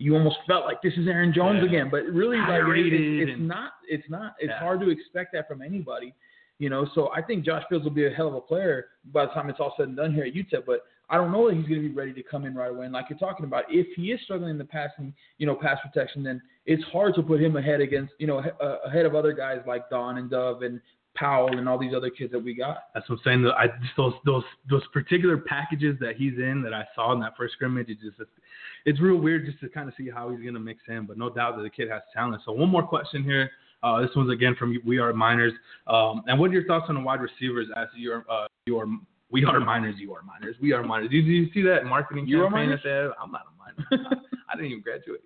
[0.00, 1.68] you almost felt like this is Aaron Jones Yeah.
[1.68, 1.88] again.
[1.90, 3.74] But really, like, it- it's, and- not.
[3.86, 4.34] It's not.
[4.40, 4.58] It's Yeah.
[4.58, 6.14] hard to expect that from anybody.
[6.58, 9.26] You know, so I think Josh Fields will be a hell of a player by
[9.26, 10.64] the time it's all said and done here at UTEP.
[10.66, 12.84] But I don't know that he's going to be ready to come in right away.
[12.84, 15.78] And like you're talking about, if he is struggling in the passing, you know, pass
[15.82, 19.32] protection, then it's hard to put him ahead against, you know, uh, ahead of other
[19.32, 20.80] guys like Dunn and Dove and
[21.14, 22.84] Powell and all these other kids that we got.
[22.94, 23.46] That's what I'm saying.
[23.56, 27.36] I just those those those particular packages that he's in that I saw in that
[27.36, 28.20] first scrimmage, it just
[28.84, 31.06] it's real weird just to kind of see how he's gonna mix in.
[31.06, 32.42] But no doubt that the kid has talent.
[32.44, 33.50] So one more question here.
[33.82, 35.54] Uh, this one's again from We Are Miners.
[35.86, 38.86] Um, and what are your thoughts on the wide receivers as your uh, your
[39.30, 41.10] we are miners, you are miners, we are miners.
[41.10, 44.06] Did you see that marketing you campaign that they I'm not a miner.
[44.48, 45.20] I didn't even graduate.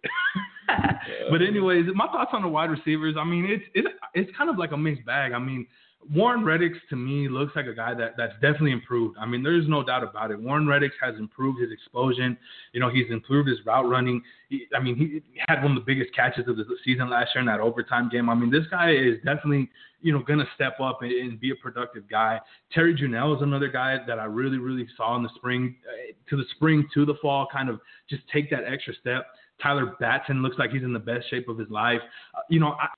[1.31, 3.17] but anyways, my thoughts on the wide receivers.
[3.19, 5.33] I mean, it's it's it's kind of like a mixed bag.
[5.33, 5.67] I mean,
[6.13, 9.17] Warren Redix to me looks like a guy that that's definitely improved.
[9.19, 10.41] I mean, there's no doubt about it.
[10.41, 12.37] Warren Redix has improved his explosion.
[12.73, 14.23] You know, he's improved his route running.
[14.49, 17.41] He, I mean, he had one of the biggest catches of the season last year
[17.41, 18.29] in that overtime game.
[18.29, 21.51] I mean, this guy is definitely you know going to step up and, and, be
[21.51, 22.41] a productive guy.
[22.73, 26.37] Terry Juniel is another guy that I really really saw in the spring uh, to
[26.37, 27.81] the spring to the fall, kind of
[28.11, 29.27] just take that extra step.
[29.63, 32.01] Tyler Batson looks like he's in the best shape of his life.
[32.37, 32.89] Uh, you know, I,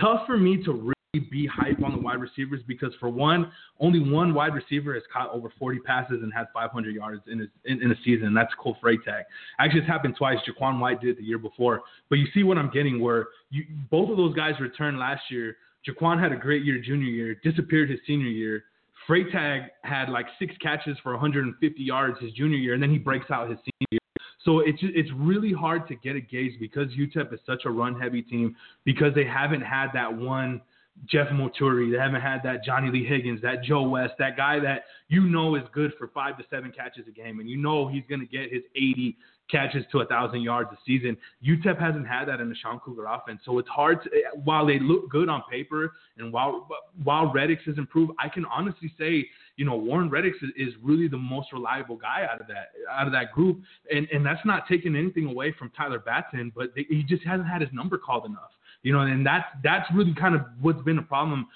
[0.00, 3.50] tough for me to really be hype on the wide receivers because for one,
[3.80, 7.48] only one wide receiver has caught over 40 passes and had 500 yards in, his,
[7.64, 9.22] in, in a season, and that's Cole Freitag.
[9.58, 10.38] Actually, it's happened twice.
[10.48, 11.80] Jaquan White did it the year before,
[12.10, 15.56] but you see what I'm getting where you, both of those guys returned last year.
[15.88, 18.64] Jaquan had a great year junior year, disappeared his senior year.
[19.08, 23.32] Freitag had like six catches for 150 yards his junior year, and then he breaks
[23.32, 24.00] out his senior year.
[24.44, 27.98] So it's it's really hard to get a gauge because UTEP is such a run
[28.00, 28.54] heavy team
[28.84, 30.60] because they haven't had that one
[31.06, 31.90] Jeff Moturi.
[31.90, 35.54] They haven't had that Johnny Lee Higgins, that Joe West, that guy that you know
[35.54, 38.26] is good for five to seven catches a game, and you know he's going to
[38.26, 39.16] get his 80
[39.50, 41.16] catches to a thousand yards a season.
[41.44, 44.02] UTEP hasn't had that in the Sean Kugler offense, so it's hard.
[44.04, 44.10] To,
[44.44, 46.68] while they look good on paper, and while
[47.02, 49.26] while Redix has improved, I can honestly say,
[49.56, 53.06] you know, Warren Redix is, is really the most reliable guy out of that out
[53.06, 53.60] of that group,
[53.92, 57.48] and and that's not taking anything away from Tyler Batson, but they, he just hasn't
[57.48, 58.50] had his number called enough.
[58.82, 61.46] You know, and that's that's really kind of what's been a problem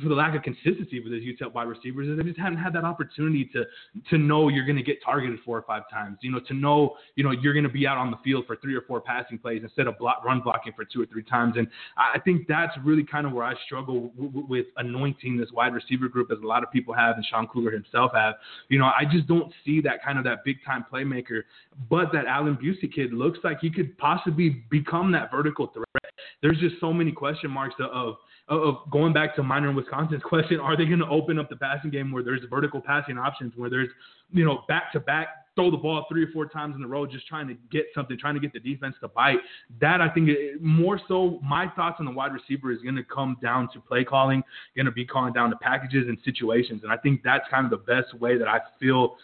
[0.00, 2.72] for the lack of consistency with those UTEP wide receivers is they just haven't had
[2.72, 3.64] that opportunity to
[4.08, 6.18] to know you're going to get targeted four or five times.
[6.20, 8.56] You know, to know you know you're going to be out on the field for
[8.56, 11.54] three or four passing plays instead of block, run blocking for two or three times.
[11.56, 11.66] And
[11.96, 16.08] I think that's really kind of where I struggle w- with anointing this wide receiver
[16.08, 18.34] group, as a lot of people have, and Sean Kugler himself have.
[18.68, 21.42] You know, I just don't see that kind of that big time playmaker.
[21.88, 25.99] But that Allen Busey kid looks like he could possibly become that vertical threat.
[26.42, 28.16] There's just so many question marks of
[28.50, 31.56] of going back to miner in Wisconsin's question, are they going to open up the
[31.56, 33.88] passing game where there's vertical passing options, where there's,
[34.32, 37.06] you know, back to back, throw the ball three or four times in a row,
[37.06, 39.38] just trying to get something, trying to get the defense to bite.
[39.80, 40.30] That I think
[40.60, 44.04] more so, my thoughts on the wide receiver is going to come down to play
[44.04, 44.42] calling,
[44.74, 47.70] going to be calling down to packages and situations, and I think that's kind of
[47.70, 49.16] the best way that I feel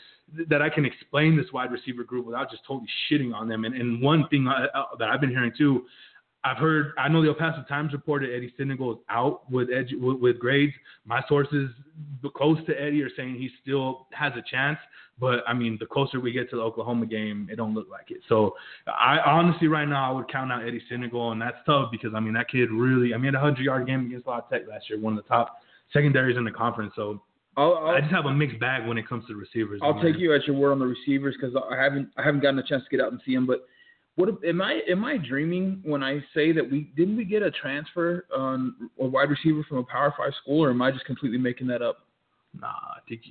[0.49, 3.65] that I can explain this wide receiver group without just totally shitting on them.
[3.65, 5.85] And, and one thing uh, uh that I've been hearing too
[6.47, 6.93] I've heard.
[6.97, 10.39] I know the El Paso Times reported Eddie Sinegal is out with, edu, with, with
[10.39, 10.73] grades.
[11.05, 11.71] My sources
[12.37, 14.79] close to Eddie are saying he still has a chance,
[15.19, 18.13] but I mean, the closer we get to the Oklahoma game, it don't look like
[18.13, 18.19] it.
[18.29, 18.55] So
[18.87, 22.21] I honestly, right now, I would count out Eddie Sinegal, and that's tough because I
[22.21, 23.13] mean that kid really.
[23.13, 25.57] I mean, a hundred yard game against La Tech last year, one of the top
[25.93, 26.93] secondaries in the conference.
[26.95, 27.23] So
[27.57, 29.81] I'll, I'll, i just have a mixed bag when it comes to receivers.
[29.83, 32.61] I'll take you at your word on the receivers because I haven't I haven't gotten
[32.61, 33.67] a chance to get out and see them, but
[34.17, 37.51] what am I am I dreaming when I say that we didn't we get a
[37.51, 41.39] transfer on a wide receiver from a Power Five school, or am I just completely
[41.39, 41.99] making that up?
[42.59, 43.23] Nah, I think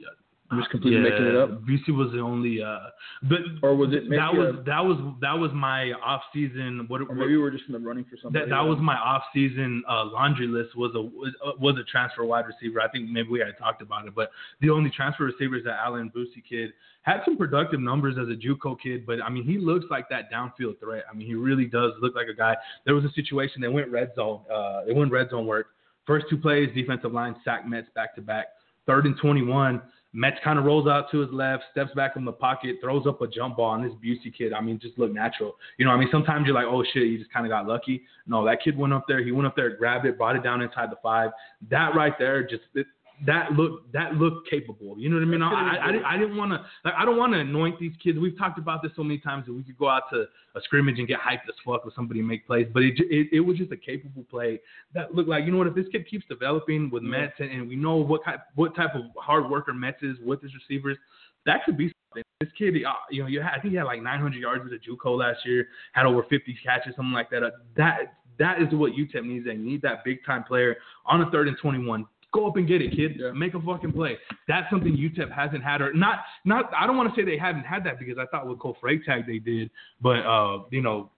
[0.51, 1.63] I'm just completely yeah, making it up.
[1.63, 2.77] BC was the only, uh,
[3.23, 6.85] but or was it that was a, that was that was my off season.
[6.87, 8.39] What or maybe we're just in the running for something.
[8.39, 10.75] That, that was my off season uh, laundry list.
[10.75, 12.79] Was a was, was a transfer wide receiver.
[12.79, 14.29] I think maybe we had talked about it, but
[14.61, 18.79] the only transfer receivers that Allen Boosie kid had some productive numbers as a JUCO
[18.79, 19.07] kid.
[19.07, 21.05] But I mean, he looks like that downfield threat.
[21.09, 22.55] I mean, he really does look like a guy.
[22.85, 24.41] There was a situation they went red zone.
[24.53, 25.69] Uh, they went red zone work.
[26.05, 28.49] First two plays, defensive line sack Metz back to back.
[28.85, 29.81] Third and 21
[30.15, 33.21] Metz kind of rolls out to his left, steps back from the pocket, throws up
[33.21, 35.57] a jump ball, and this Busey kid, I mean, just looked natural.
[35.77, 38.03] You know, I mean, sometimes you're like, oh shit, you just kind of got lucky.
[38.25, 40.61] No, that kid went up there, he went up there, grabbed it, brought it down
[40.61, 41.31] inside the five.
[41.69, 42.87] That right there, just it,
[43.25, 44.97] that look that look capable.
[44.97, 45.41] You know what I mean?
[45.41, 48.19] I, I, I, I didn't want to like I don't want to anoint these kids.
[48.19, 50.99] We've talked about this so many times that we could go out to a scrimmage
[50.99, 53.57] and get hyped as fuck with somebody and make plays, but it, it it was
[53.57, 54.59] just a capable play
[54.93, 57.67] that looked like you know what if this kid keeps developing with Metz and, and
[57.67, 60.97] we know what type what type of hard worker Metz is with his receivers,
[61.45, 62.23] that could be something.
[62.41, 64.73] This kid, uh, you know, you had, I think he had like 900 yards with
[64.73, 67.43] a JUCO last year, had over 50 catches, something like that.
[67.43, 69.45] Uh, that that is what UTEP needs.
[69.45, 72.05] They need that big time player on a third and 21
[72.35, 73.13] Go up and get it, kid.
[73.19, 73.31] Yeah.
[73.31, 74.17] Make a fucking play.
[74.47, 76.19] That's something UTEP hasn't had, or not.
[76.43, 76.69] Not.
[76.77, 79.25] I don't want to say they haven't had that because I thought with Cole Freitag
[79.25, 79.69] they did,
[80.01, 81.09] but uh, you know,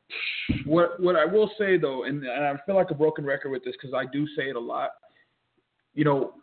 [0.65, 3.63] What what I will say though, and, and I feel like a broken record with
[3.65, 4.91] this because I do say it a lot.
[5.95, 6.33] You know,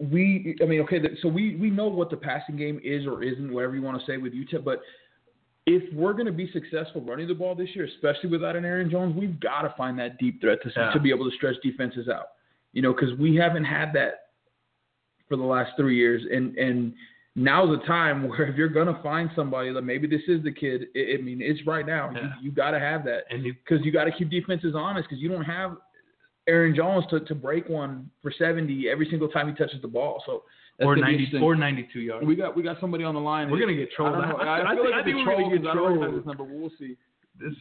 [0.00, 3.52] we I mean, okay, so we we know what the passing game is or isn't,
[3.52, 4.80] whatever you want to say with UTEP, but
[5.66, 8.90] if we're going to be successful running the ball this year, especially without an Aaron
[8.90, 10.90] Jones, we've got to find that deep threat to Yeah.
[10.92, 12.26] to be able to stretch defenses out.
[12.74, 14.26] You know, because we haven't had that
[15.28, 16.92] for the last three years, and and
[17.36, 20.52] now's the time where if you're going to find somebody that maybe this is the
[20.52, 22.10] kid, I, I mean, it's right now.
[22.14, 22.20] Yeah.
[22.22, 25.08] You you got to have that and you, because you got to keep defenses honest
[25.08, 25.76] because you don't have
[26.46, 30.22] Aaron Jones to, to break one for 70 every single time he touches the ball.
[30.26, 30.42] So
[30.78, 32.26] that's or 90 or 92 yards.
[32.26, 33.50] we got we got somebody on the line.
[33.50, 34.16] We're gonna get trolled.
[34.16, 34.30] I.
[34.30, 36.18] I- I, I feel think- like I think we're gonna get because I don't recognize
[36.18, 36.96] this number, but we'll see.
[37.40, 37.54] This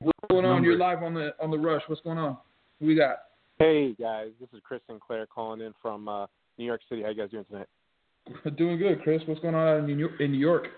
[0.00, 0.64] What's going on?
[0.64, 1.82] You're live on the on the rush.
[1.86, 2.36] What's going on?
[2.78, 3.16] Who we got?
[3.60, 6.24] Hey guys, this is Chris Sinclair calling in from uh,
[6.56, 7.02] New York City.
[7.02, 7.66] How you guys doing tonight?
[8.56, 9.20] Doing good, Chris.
[9.26, 10.12] What's going on in New York?
[10.18, 10.68] In New York?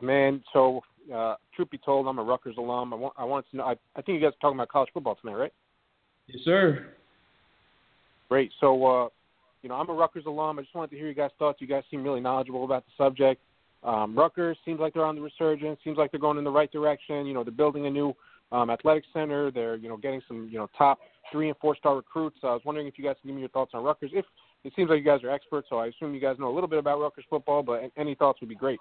[0.00, 0.80] Man, so
[1.12, 2.92] uh, truth be told, I'm a Rutgers alum.
[2.92, 3.64] I want I wanted to know.
[3.64, 5.52] I, I think you guys are talking about college football tonight, right?
[6.28, 6.86] Yes, sir.
[8.28, 8.52] Great.
[8.60, 9.08] So, uh,
[9.64, 10.60] you know, I'm a Rutgers alum.
[10.60, 11.60] I just wanted to hear you guys' thoughts.
[11.60, 13.42] You guys seem really knowledgeable about the subject.
[13.82, 15.80] Um, Rutgers seems like they're on the resurgence.
[15.82, 17.26] Seems like they're going in the right direction.
[17.26, 18.14] You know, they're building a new
[18.52, 19.50] um, athletic center.
[19.50, 20.98] They're you know getting some you know top
[21.32, 22.38] three and four star recruits.
[22.42, 24.10] I was wondering if you guys can give me your thoughts on Rutgers.
[24.14, 24.24] If
[24.64, 26.68] it seems like you guys are experts, so I assume you guys know a little
[26.68, 27.62] bit about Rutgers football.
[27.62, 28.78] But any thoughts would be great.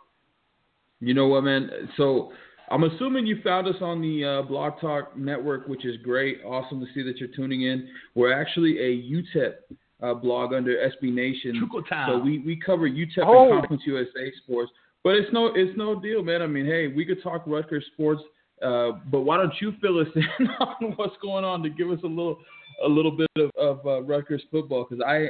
[0.99, 1.69] You know what, man?
[1.97, 2.31] So
[2.69, 6.39] I'm assuming you found us on the uh, Blog Talk Network, which is great.
[6.45, 7.87] Awesome to see that you're tuning in.
[8.15, 9.53] We're actually a UTEP
[10.01, 11.55] uh, blog under SB Nation.
[11.57, 13.51] Trickle So we, we cover UTEP Oh.
[13.51, 14.71] and Conference USA sports.
[15.03, 16.41] But it's no it's no deal, man.
[16.41, 18.21] I mean, hey, we could talk Rutgers sports,
[18.61, 21.99] uh, but why don't you fill us in on what's going on to give us
[22.03, 22.39] a little
[22.83, 24.85] a little bit of, of uh, Rutgers football?
[24.89, 25.27] Because I,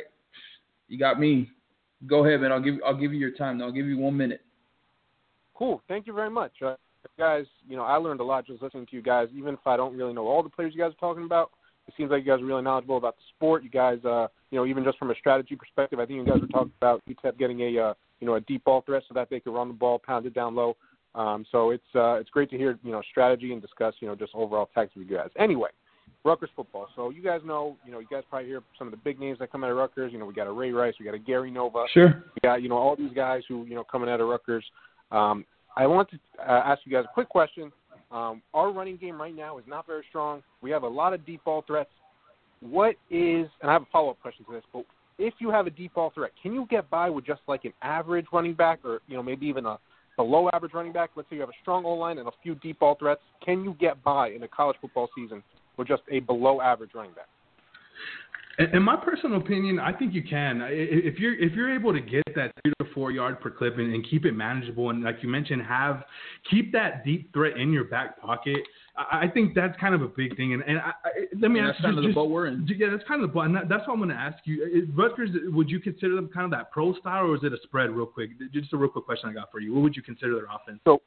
[0.87, 1.49] you got me.
[2.07, 2.51] Go ahead, man.
[2.51, 3.61] I'll give I'll give you your time.
[3.61, 4.41] I'll give you one minute.
[5.53, 5.81] Cool.
[5.87, 6.53] Thank you very much.
[6.65, 6.75] Uh,
[7.17, 9.77] guys, you know, I learned a lot just listening to you guys, even if I
[9.77, 11.51] don't really know all the players you guys are talking about.
[11.87, 13.63] It seems like you guys are really knowledgeable about the sport.
[13.63, 16.39] You guys, uh, you know, even just from a strategy perspective, I think you guys
[16.39, 19.29] were talking about UTEP getting a, uh, you know, a deep ball threat so that
[19.29, 20.77] they could run the ball, pound it down low.
[21.15, 24.15] Um, so it's uh, it's great to hear, you know, strategy and discuss, you know,
[24.15, 25.29] just overall tactics with you guys.
[25.37, 25.69] Anyway,
[26.23, 26.87] Rutgers football.
[26.95, 29.39] So you guys know, you know, you guys probably hear some of the big names
[29.39, 30.13] that come out of Rutgers.
[30.13, 32.23] You know, we got a Ray Rice, we got a Gary Nova, Sure.
[32.35, 34.65] we got you know all these guys who you know coming out of Rutgers.
[35.11, 35.45] Um,
[35.75, 37.71] I want to uh, ask you guys a quick question.
[38.11, 40.41] Um, our running game right now is not very strong.
[40.61, 41.91] We have a lot of deep ball threats.
[42.61, 44.85] What is and I have a follow up question to this, but
[45.17, 47.73] if you have a deep ball threat, can you get by with just like an
[47.81, 49.77] average running back, or you know maybe even a
[50.19, 51.11] below average running back?
[51.15, 53.21] Let's say you have a strong O line and a few deep ball threats.
[53.43, 55.41] Can you get by in a college football season
[55.77, 57.29] with just a below average running back?
[58.73, 60.61] In my personal opinion, I think you can.
[60.65, 63.93] If you're if you're able to get that three to four yard per clip and,
[63.93, 66.03] and keep it manageable, and like you mentioned, have
[66.51, 68.57] keep that deep threat in your back pocket.
[68.99, 70.53] I, I think that's kind of a big thing.
[70.53, 72.29] And, and I, I, let me And ask that's kind you, of the just, boat
[72.29, 72.67] we're in.
[72.77, 73.43] yeah, that's kind of the ball.
[73.43, 74.63] And that, that's what I'm going to ask you.
[74.65, 77.57] Is Rutgers, would you consider them kind of that pro style, or is it a
[77.63, 77.91] spread?
[77.91, 79.73] Real quick, just a real quick question I got for you.
[79.73, 80.79] What would you consider their offense?
[80.85, 81.01] So,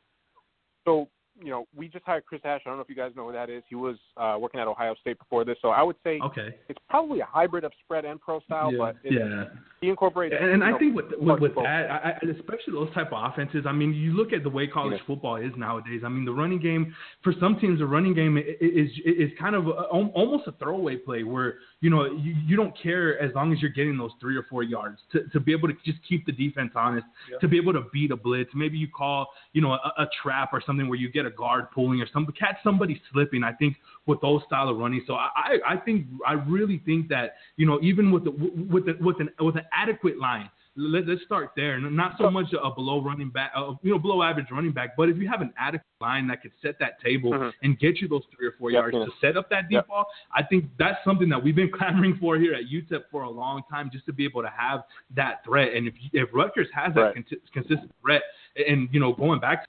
[0.87, 1.09] So,
[1.41, 2.61] you know, we just hired Chris Ash.
[2.67, 3.63] I don't know if you guys know who that is.
[3.69, 5.57] He was uh, working at Ohio State before this.
[5.63, 6.55] So I would say Okay.
[6.69, 8.79] it's probably a hybrid of spread and pro style, Yeah.
[8.79, 9.45] but Yeah.
[9.81, 10.35] he incorporates.
[10.39, 13.33] And, and I know, think with with, with that, I, I, especially those type of
[13.33, 15.07] offenses, I mean, you look at the way college Yeah.
[15.07, 16.03] football is nowadays.
[16.05, 19.69] I mean, the running game for some teams, the running game is is kind of
[19.69, 23.61] a, almost a throwaway play where you know you, you don't care as long as
[23.63, 26.33] you're getting those three or four yards to, to be able to just keep the
[26.33, 27.39] defense honest, Yeah.
[27.39, 28.51] to be able to beat a blitz.
[28.55, 31.71] Maybe you call you know a, a trap or something where you get a guard
[31.73, 33.43] pulling or something, catch somebody slipping.
[33.45, 33.77] I think
[34.07, 37.79] with those style of running, so I I think I really think that you know
[37.83, 40.51] even with the with the, with an with an adequate line.
[40.75, 41.79] Let, let's start there.
[41.79, 45.11] Not so much a below running back, uh, you know, below average running back, but
[45.11, 47.53] if you have an adequate line that could set that table Mhm.
[47.63, 49.05] and get you those three or four Yep, yards yeah.
[49.05, 49.89] to set up that deep Yep.
[49.89, 53.29] ball, I think that's something that we've been clamoring for here at UTEP for a
[53.31, 55.75] long time, just to be able to have that threat.
[55.75, 57.27] And if if Rutgers has that Right.
[57.53, 58.23] consistent threat,
[58.67, 59.69] and you know, going back to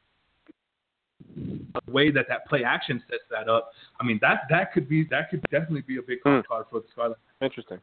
[1.36, 5.06] the way that that play action sets that up, I mean that that could be
[5.10, 6.40] that could definitely be a big Hmm.
[6.48, 7.18] card for the Scarlet.
[7.42, 7.80] Interesting.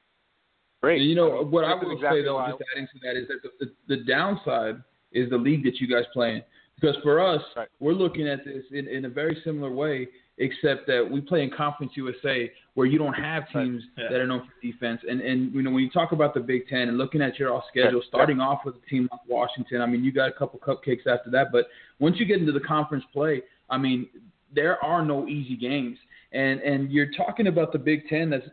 [0.82, 1.03] Great.
[1.03, 3.66] You know what I would exactly say though, just adding to that, is that the,
[3.66, 4.76] the, the downside
[5.12, 6.42] is the league that you guys play in.
[6.80, 7.68] Because for us, Right.
[7.80, 10.09] we're looking at this in, in a very similar way,
[10.41, 14.09] except that we play in Conference USA, where you don't have teams Yeah.
[14.11, 15.01] that are known for defense.
[15.09, 17.53] And and you know when you talk about the Big Ten and looking at your
[17.53, 20.59] all schedule, starting off with a team like Washington, I mean you got a couple
[20.59, 21.66] cupcakes after that, but
[22.01, 24.09] once you get into the conference play, I mean
[24.53, 25.99] there are no easy games.
[26.32, 28.47] And and you're talking about the Big Ten that's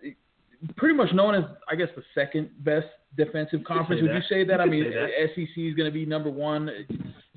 [0.76, 4.02] pretty much known as, I guess, the second best defensive conference.
[4.02, 4.58] Would you say that?
[4.60, 5.10] You I mean, that.
[5.36, 6.70] SEC is going to be number one.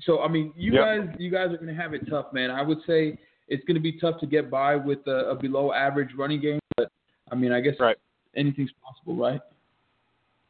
[0.01, 0.83] So I mean, you Yep.
[0.83, 2.49] guys, you guys are going to have it tough, man.
[2.51, 3.17] I would say
[3.51, 6.59] it's going to be tough to get by with a, a below average running game,
[6.77, 6.89] but
[7.31, 7.97] I mean, I guess Right.
[8.35, 9.41] anything's possible, right?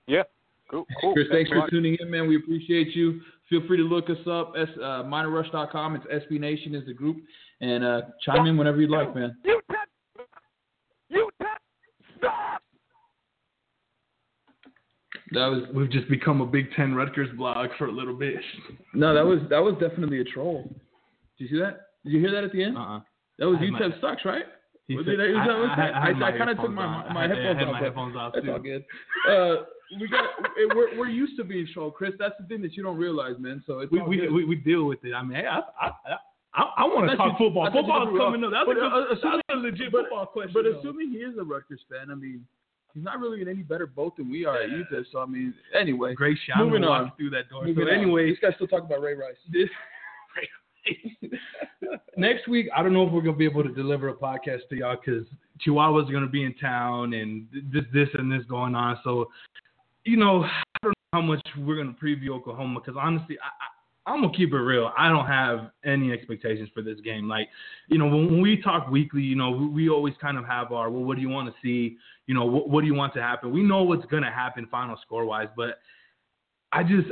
[0.08, 0.24] Yeah.
[0.70, 0.86] Cool.
[1.02, 1.14] Cool.
[1.14, 2.28] Chris, thanks a for tuning in, man.
[2.28, 3.22] We appreciate you.
[3.50, 4.54] Feel free to look us up.
[4.58, 5.96] S, uh, minerrush.com.
[5.98, 7.18] It's SB Nation is the group,
[7.60, 9.36] and uh, chime in whenever you'd like, man.
[9.46, 9.88] Utap
[11.12, 11.58] Utap
[12.18, 12.62] Stop
[15.34, 18.36] That was We've just become a Big Ten Rutgers blog for a little bit.
[18.94, 20.64] no, that was that was definitely a troll.
[21.38, 21.88] Did you see that?
[22.04, 22.78] Did you hear that at the end?
[22.78, 23.00] Uh-uh.
[23.40, 24.46] That was I UTEP sucks, right?
[24.88, 27.22] He Was said- it- is that what I, I, I- I kinda took my- my
[27.22, 28.52] I I headphones had off, my headphones off That's too.
[28.52, 28.84] all good.
[29.30, 29.56] Uh,
[30.00, 30.26] we got
[30.76, 32.14] we're we're used to being trolled, Chris.
[32.18, 33.64] That's the thing that you don't realize, man.
[33.68, 34.32] So it's We, we, good.
[34.32, 35.14] we we deal with it.
[35.14, 36.16] I mean, hey, I I I,
[36.54, 37.64] I, I want to talk you- football.
[37.68, 38.52] I Football's were coming up.
[38.52, 40.52] That's, But, a, uh, good, assuming- that's a legit but- football question.
[40.54, 40.80] But though.
[40.80, 42.46] assuming he is a Rutgers fan, I mean,
[42.94, 45.06] he's not really in any better boat than we are at UTEP.
[45.12, 46.14] So I mean, anyway.
[46.16, 47.12] great Sean moving on.
[47.18, 47.64] through that door.
[47.66, 49.36] moving so anyway, these guys still talk about Ray Rice.
[49.52, 49.70] this
[52.18, 54.76] next week, I don't know if we're gonna be able to deliver a podcast to
[54.76, 55.26] y'all because
[55.66, 59.00] Chihuahua's gonna be in town and this, this, and this going on.
[59.04, 59.30] So,
[60.06, 64.12] you know, I don't know how much we're gonna preview Oklahoma because honestly, I, I,
[64.12, 64.92] I'm gonna keep it real.
[64.98, 67.28] I don't have any expectations for this game.
[67.28, 67.48] Like,
[67.88, 70.72] you know, when, when we talk weekly, you know, we, we always kind of have
[70.72, 71.98] our, well, what do you want to see?
[72.26, 73.52] You know, what, what do you want to happen?
[73.52, 75.80] We know what's gonna happen final score wise, but
[76.72, 77.10] I just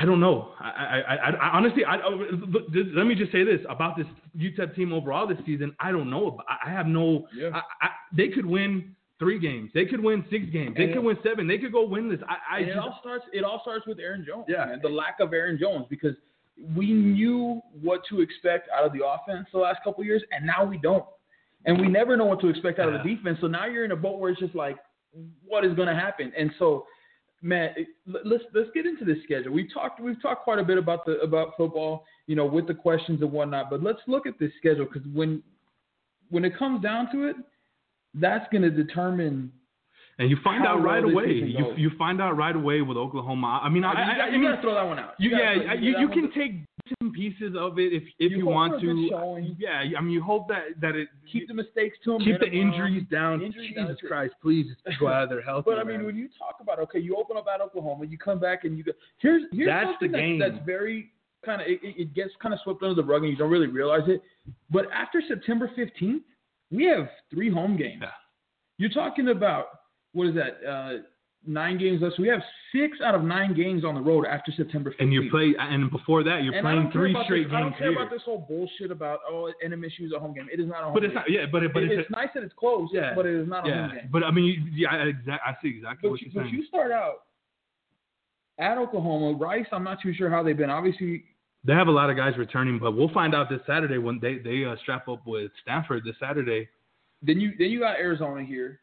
[0.00, 0.52] I don't know.
[0.58, 0.68] I,
[1.06, 4.06] I, I, I honestly, I, oh, I- let me just say this about this
[4.38, 5.76] UTEP team overall this season.
[5.78, 6.38] I don't know.
[6.48, 7.26] I, have no.
[7.36, 7.50] Yeah.
[7.82, 9.70] I, they could win three games.
[9.74, 10.74] They could win six games.
[10.76, 11.46] They And- could win seven.
[11.46, 12.22] They could go winless.
[12.26, 13.24] I, I just, it all starts.
[13.34, 14.46] It all starts with Aaron Jones.
[14.48, 14.64] Yeah.
[14.64, 14.80] man.
[14.82, 16.14] the lack of Aaron Jones because
[16.74, 20.46] we knew what to expect out of the offense the last couple of years, and
[20.46, 21.04] now we don't.
[21.66, 23.36] And we never know what to expect out of the defense.
[23.42, 24.78] So now you're in a boat where it's just like,
[25.46, 26.32] what is going to happen?
[26.38, 26.86] And so,
[27.42, 29.52] let- let's let's get into this schedule.
[29.52, 32.74] We've talked we've talked quite a bit about the about football, you know, with the
[32.74, 33.70] questions and whatnot.
[33.70, 35.42] But let's look at this schedule because when
[36.28, 37.36] when it comes down to it,
[38.14, 39.52] that's going to determine
[40.18, 41.32] and you find out right away.
[41.32, 43.60] You you find out right away with Oklahoma.
[43.62, 45.14] I mean, I, you, I, I you mean, gotta throw that one out.
[45.18, 46.52] You, yeah, you, you one- can take
[47.14, 49.54] pieces of it if if You you, want for a good to.
[49.58, 52.22] Yeah, I mean, you hope that that it keep the mistakes to them.
[52.22, 53.42] keep the injuries down.
[53.42, 53.88] Injuries down.
[53.88, 54.66] Jesus Christ, please
[55.02, 55.70] out of healthy.
[55.70, 56.06] But I mean, man.
[56.06, 58.84] when you talk about okay, you open up at Oklahoma, you come back and you
[58.84, 58.92] go.
[59.18, 60.38] Here's here's That's something the game.
[60.38, 61.12] That's, that's very
[61.44, 63.50] kind of it, it it gets kind of swept under the rug and you don't
[63.50, 64.22] really realize it.
[64.70, 66.22] But after September 15th,
[66.70, 68.02] we have three home games.
[68.02, 68.10] Yeah.
[68.78, 69.66] You're talking about
[70.12, 70.66] what is that?
[70.66, 71.02] Uh,
[71.46, 72.16] nine games left.
[72.16, 75.00] So we have six out of nine games on the road after September 15th.
[75.00, 77.78] and you play, and before that, you're And playing three straight this, I don't games
[77.78, 78.00] care here.
[78.00, 80.48] about this whole bullshit about oh NMSU is a home game.
[80.52, 81.10] It is not a home But game.
[81.10, 83.14] it's not, yeah, but it, but It- it's, it's nice that it's close, Yeah.
[83.14, 84.08] but it is not a, a yeah, home game.
[84.12, 86.48] but I mean, you, yeah, I, exact, I see exactly But what you, you're but
[86.50, 86.54] saying.
[86.60, 87.24] you start out
[88.58, 89.36] at Oklahoma.
[89.38, 90.68] Rice, I'm not too sure how they've been.
[90.70, 91.24] Obviously,
[91.64, 94.38] They have a lot of guys returning, but we'll find out this Saturday when they
[94.38, 96.68] they uh, strap up with Stanford this Saturday.
[97.22, 98.80] then you then you got Arizona here,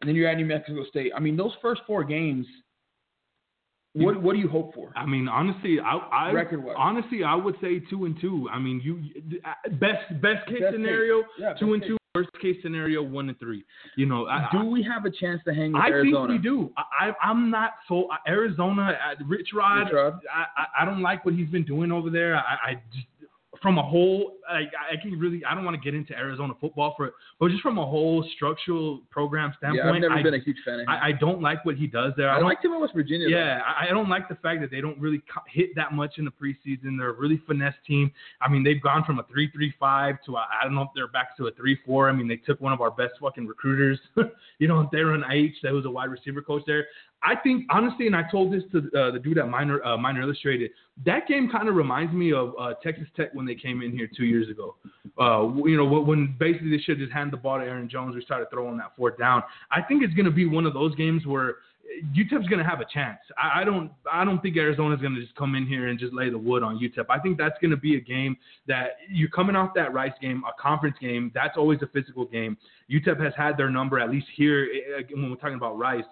[0.00, 1.12] and then you're at New Mexico State.
[1.16, 2.46] I mean, those first four games.
[3.94, 4.92] What what do you hope for?
[4.94, 6.44] I mean, honestly, I, I
[6.76, 8.46] honestly I would say two and two.
[8.52, 9.02] I mean, you
[9.80, 11.88] best best case Best scenario Yeah, two and case.
[11.90, 11.96] two.
[12.14, 13.62] Worst case scenario one and three.
[13.96, 16.28] You know, I, Do we have a chance to hang with I Arizona?
[16.32, 16.70] think we do.
[16.78, 18.98] I, I, I'm not so Arizona.
[19.06, 19.84] uh, Rich Rod.
[19.84, 20.14] Rich Rod.
[20.34, 22.36] I, I I don't like what he's been doing over there.
[22.36, 23.06] I, I just
[23.66, 24.60] from a whole, I,
[24.92, 25.44] I can really.
[25.44, 28.24] I don't want to get into Arizona football for, it, but just from a whole
[28.36, 30.88] structural program standpoint, Yeah, I've never I, been a huge fan of him.
[30.88, 32.30] I, I don't like what he does there.
[32.30, 33.28] I, I don't liked him in West Virginia.
[33.28, 36.24] yeah, I I don't like the fact that they don't really hit that much in
[36.24, 36.96] the preseason.
[36.96, 38.12] They're a really finesse team.
[38.40, 41.36] I mean, they've gone from a three-three-five to a, I don't know if they're back
[41.38, 42.08] to a three-four.
[42.08, 43.98] I mean, they took one of our best fucking recruiters,
[44.60, 45.56] you know, Darren H.
[45.64, 46.86] That was a wide receiver coach there.
[47.22, 50.22] I think honestly, and I told this to uh, the dude at Miner uh, Miner
[50.22, 50.70] Illustrated.
[51.04, 54.08] That game kind of reminds me of uh, Texas Tech when they came in here
[54.16, 54.76] two years ago.
[55.18, 58.14] Uh, you know, when- basically they should just hand the ball to Aaron Jones.
[58.14, 59.42] We started throwing that fourth down.
[59.70, 61.56] I think it's going to be one of those games where
[62.14, 63.18] UTEP's going to have a chance.
[63.38, 66.12] I, I don't I don't think Arizona's going to just come in here and just
[66.12, 67.06] lay the wood on UTEP.
[67.08, 68.36] I think that's going to be a game
[68.66, 71.30] that you're coming off that Rice game, a conference game.
[71.34, 72.56] That's always a physical game.
[72.90, 76.04] UTEP has had their number at least here eh, when we're talking about Rice.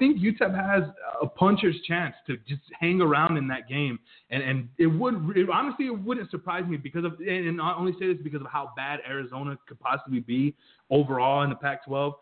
[0.00, 0.88] I think UTEP has
[1.20, 3.98] a puncher's chance to just hang around in that game,
[4.30, 7.92] and and it would it, honestly it wouldn't surprise me because of and, I only
[8.00, 10.54] say this because of how bad Arizona could possibly be
[10.88, 12.14] overall in the Pac-12.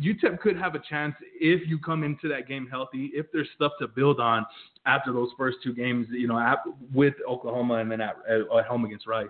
[0.00, 3.72] UTEP could have a chance if you come into that game healthy, if there's stuff
[3.78, 4.46] to build on
[4.86, 6.56] after those first two games, you know,
[6.94, 9.28] with Oklahoma and then at, at, home against Rice.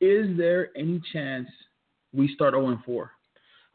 [0.00, 1.46] Is there any chance
[2.12, 3.12] we start 0 and 4?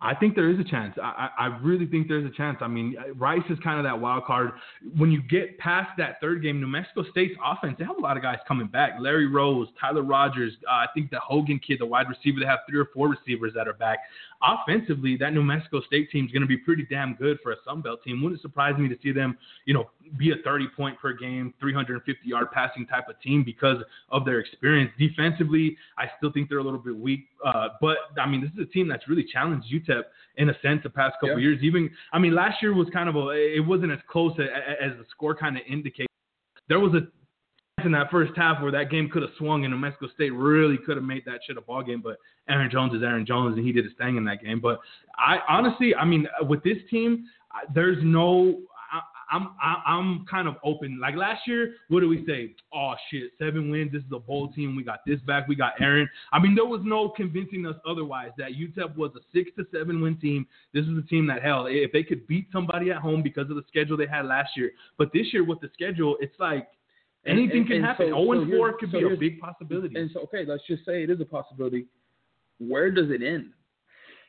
[0.03, 0.97] I think there is a chance.
[1.01, 2.57] I, I really think there's a chance.
[2.61, 4.51] I mean, Rice is kind of that wild card.
[4.97, 8.17] When you get past that third game, New Mexico State's offense, they have a lot
[8.17, 8.93] of guys coming back.
[8.99, 12.59] Larry Rose, Tyler Rogers, uh, I think the Hogan kid, the wide receiver, they have
[12.67, 13.99] three or four receivers that are back.
[14.41, 17.55] Offensively, that New Mexico State team is going to be pretty damn good for a
[17.63, 18.23] Sun Belt team.
[18.23, 22.27] Wouldn't surprise me to see them, you know, be a 30 point per game, 350
[22.27, 23.77] yard passing type of team because
[24.09, 24.91] of their experience.
[24.97, 27.25] Defensively, I still think they're a little bit weak.
[27.45, 30.03] Uh, but I mean, this is a team that's really challenged UTEP
[30.37, 31.49] in a sense the past couple Yeah.
[31.49, 31.59] years.
[31.63, 34.47] Even I mean, last year was kind of a it wasn't as close as,
[34.81, 36.07] as the score kind of indicates.
[36.67, 37.07] There was a
[37.85, 40.77] in that first half where that game could have swung and New Mexico State really
[40.77, 42.01] could have made that shit a ball game.
[42.01, 44.59] But Aaron Jones is Aaron Jones and he did his thing in that game.
[44.59, 44.79] But
[45.17, 47.25] I honestly, I mean, with this team,
[47.73, 48.59] there's no.
[49.31, 50.99] I'm I, I'm kind of open.
[50.99, 52.53] Like last year, what do we say?
[52.73, 53.91] Oh shit, seven wins.
[53.91, 54.75] This is a bowl team.
[54.75, 55.47] We got this back.
[55.47, 56.09] We got Aaron.
[56.33, 60.01] I mean, there was no convincing us otherwise that UTEP was a six to seven
[60.01, 60.45] win team.
[60.73, 63.55] This is a team that hell, if they could beat somebody at home because of
[63.55, 64.71] the schedule they had last year.
[64.97, 66.67] But this year with the schedule, it's like
[67.25, 68.09] anything and- can and happen.
[68.11, 69.97] so- 0 so and 4 could so be a big possibility.
[69.97, 71.85] And so, okay, let's just say it is a possibility.
[72.59, 73.53] Where does it end?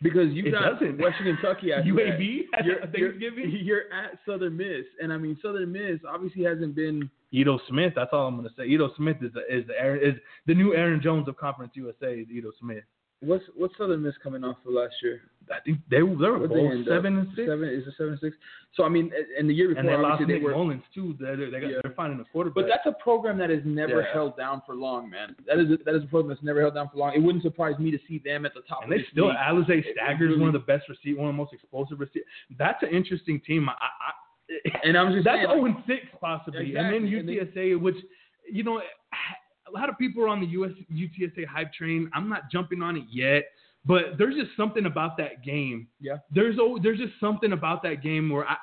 [0.03, 0.99] Because you It got doesn't.
[0.99, 3.59] Western Kentucky at UAB at You're, you're, Thanksgiving.
[3.63, 7.09] you're at Southern Miss, and I mean Southern Miss obviously hasn't been.
[7.33, 7.93] Ito Smith.
[7.97, 8.67] That's all I'm gonna say.
[8.67, 12.15] Ito Smith is the, is the Aaron, is the new Aaron Jones of Conference USA.
[12.21, 12.85] Is Ito Smith.
[13.21, 15.21] What's what's Southern Miss coming off of last year?
[15.53, 17.49] I think they they were both seven and six.
[17.49, 18.37] Seven is it seven and six?
[18.75, 20.53] So I mean, and the year before And they lost Nick they were.
[20.53, 21.15] Mullins too.
[21.21, 21.79] They they got, Yeah.
[21.83, 22.55] they're finding a quarterback.
[22.55, 24.13] But that's a program that has never Yeah.
[24.13, 25.37] held down for long, man.
[25.47, 27.13] That is a, that is a program that's never held down for long.
[27.15, 28.83] It wouldn't surprise me to see them at the top.
[28.85, 29.37] and they still league.
[29.37, 32.27] Allenzae Staggers, really- one of the best receiver, one of the most explosive receivers.
[32.59, 33.69] That's an interesting team.
[33.69, 37.29] I, I, And I'm just that's saying, 0 and 6 possibly, and then Exactly, and
[37.29, 37.97] then- UTSA, which
[38.51, 38.81] you know,
[39.69, 42.11] a lot of people are on the US UTSA hype train.
[42.13, 43.45] I'm not jumping on it yet,
[43.85, 45.89] but there's just something about that game.
[46.01, 46.19] Yeah.
[46.35, 48.57] There's oh, there's just something about that game where I.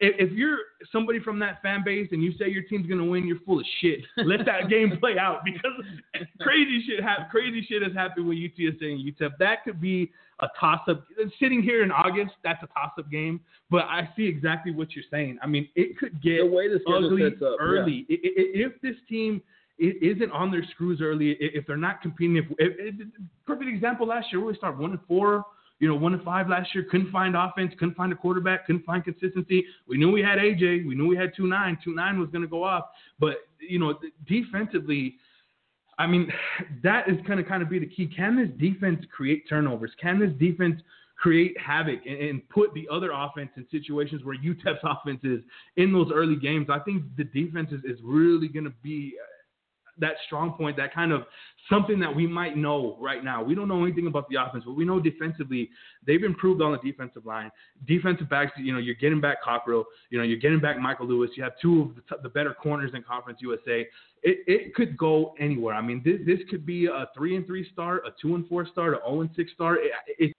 [0.00, 0.58] If you're
[0.92, 3.64] somebody from that fan base and you say your team's gonna win, you're full of
[3.80, 4.00] shit.
[4.18, 5.72] Let that game play out because
[6.40, 9.30] crazy shit hap- crazy shit has happened with UTSA and UTEP.
[9.38, 11.06] That could be a toss up.
[11.40, 13.40] Sitting here in August, that's a toss up game.
[13.70, 15.38] But I see exactly what you're saying.
[15.42, 18.06] I mean, it could get the way schedule ugly up early.
[18.10, 19.40] I- If this team
[19.82, 23.08] isn't on their screws early, if they're not competing, if, if, if
[23.46, 25.44] perfect example last year, we start one and four,
[25.80, 28.84] you know, one and five last year, couldn't find offense, couldn't find a quarterback, couldn't
[28.84, 29.64] find consistency.
[29.88, 32.42] We knew we had AJ, we knew we had two nine, two nine was going
[32.42, 32.84] to go off,
[33.18, 35.16] but you know, defensively.
[35.98, 36.32] I mean,
[36.82, 38.06] that is going to kind of be the key.
[38.06, 39.90] Can this defense create turnovers?
[40.00, 40.80] Can this defense
[41.16, 45.40] create havoc and, and put the other offense in situations where UTEP's offense is
[45.76, 46.68] in those early games?
[46.70, 49.14] I think the defense is, is really going to be
[49.98, 51.24] that strong point, that kind of
[51.70, 53.42] something that we might know right now.
[53.42, 55.70] We don't know anything about the offense, but we know defensively
[56.06, 57.50] they've improved on the defensive line.
[57.86, 61.30] Defensive backs, you know, you're getting back Cockrell, you know, you're getting back Michael Lewis.
[61.36, 63.86] You have two of the, t- the better corners in Conference USA.
[64.24, 65.74] It, it could go anywhere.
[65.74, 68.66] I mean, this this could be a three and three start, a two and four
[68.66, 69.80] start, a zero and six start.
[69.82, 70.31] It, it,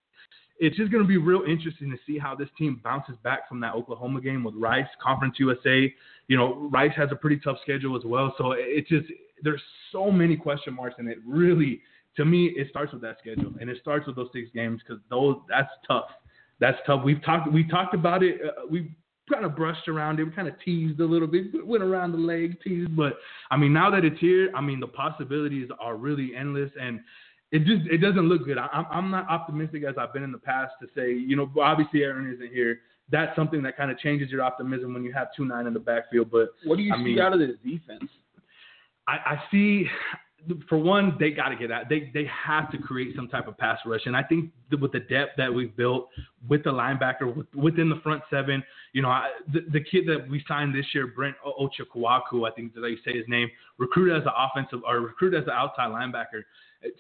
[0.64, 3.60] it's just going to be real interesting to see how this team bounces back from
[3.60, 5.94] that Oklahoma game with Rice, Conference USA.
[6.30, 8.34] You know, Rice has a pretty tough schedule as well.
[8.38, 9.08] So it- it's just
[9.42, 9.62] there's
[9.92, 11.82] so many question marks, and it really,
[12.16, 15.04] to me, it starts with that schedule, and it starts with those six games because
[15.10, 16.10] those that's tough.
[16.60, 17.04] That's tough.
[17.04, 18.40] We've talked we talked about it.
[18.42, 18.90] Uh, we
[19.32, 20.24] kind of brushed around it.
[20.26, 22.96] We kind of teased a little bit, went around the leg, teased.
[22.96, 23.18] But
[23.52, 27.02] I mean, now that it's here, I mean, the possibilities are really endless, and
[27.54, 28.58] it just it doesn't look good.
[28.58, 31.50] I, I'm I'm not optimistic as I've been in the past to say, you know,
[31.62, 32.80] obviously Aaron isn't here.
[33.12, 35.80] That's something that kind of changes your optimism when you have two nine in the
[35.80, 36.32] backfield.
[36.32, 38.10] But What do you I see mean- out of this defense?
[39.08, 39.86] I, I see,
[40.70, 41.90] for one, they got to get out.
[41.90, 44.50] They they have to create some type of pass rush, and I think
[44.80, 46.08] with the depth that we've built
[46.50, 50.28] with the linebacker with, within the front seven, you know, I, the, the kid that
[50.30, 54.24] we signed this year, Brent Ochakwaku, I think that you say his name, recruited as
[54.26, 56.44] an offensive or recruited as an outside linebacker.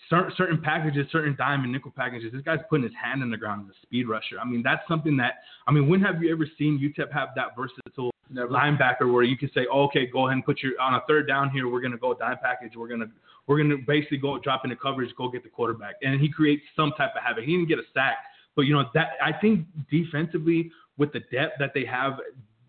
[0.10, 2.32] Certain, certain packages, certain dime and nickel packages.
[2.32, 4.40] This guy's putting his hand in the ground as a speed rusher.
[4.42, 5.34] I mean, that's something that
[5.68, 8.48] I mean, when have you ever seen UTEP have that versatile Never.
[8.48, 11.28] linebacker where you can say, oh, okay, go ahead and put your on a third
[11.28, 11.68] down here.
[11.70, 12.74] We're gonna go dime package.
[12.76, 13.08] We're gonna
[13.48, 16.94] we're gonna basically go drop into coverage, go get the quarterback, and he creates some
[16.98, 17.44] type of havoc.
[17.44, 18.18] He didn't get a sack,
[18.56, 22.14] but you know that I think defensively with the depth that they have.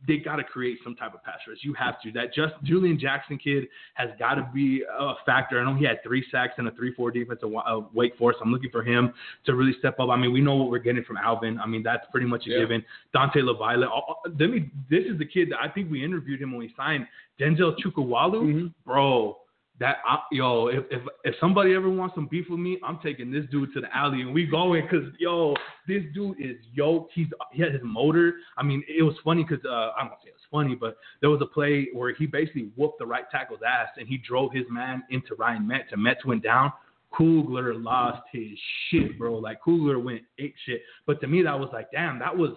[0.07, 1.59] They got to create some type of pass rush.
[1.63, 2.13] You have to.
[2.13, 5.61] That just Julian Jackson kid has got to be a factor.
[5.61, 8.41] I know he had three sacks and a three-four defense Wa- uh, Wake Forest.
[8.43, 9.13] I'm looking for him
[9.47, 10.11] to really step up.
[10.11, 11.59] I mean, we know what we're getting from Alvin.
[11.59, 12.59] I mean, that's pretty much a Yeah.
[12.59, 12.85] given.
[13.13, 14.01] Dante uh,
[14.39, 14.71] Let me.
[14.91, 17.07] This is the kid that I think we interviewed him when we signed
[17.41, 18.43] Denzel Chukawalu.
[18.43, 18.75] Mhm.
[18.85, 19.39] Bro,
[19.81, 23.33] that I, yo, if, if if somebody ever wants some beef with me, I'm taking
[23.33, 25.55] this dude to the alley and we going because yo,
[25.89, 27.12] this dude is yoked.
[27.14, 28.35] He's he had his motor.
[28.57, 31.31] I mean, it was funny because uh, I don't say it was funny, but there
[31.31, 34.64] was a play where he basically whooped the right tackle's ass and he drove his
[34.70, 36.72] man into Ryan Metz and Metz went down.
[37.16, 38.59] Kugler lost his
[38.89, 39.35] shit, bro.
[39.35, 40.83] Like Kugler went ape shit.
[41.07, 42.51] But to me, that was like, damn, that was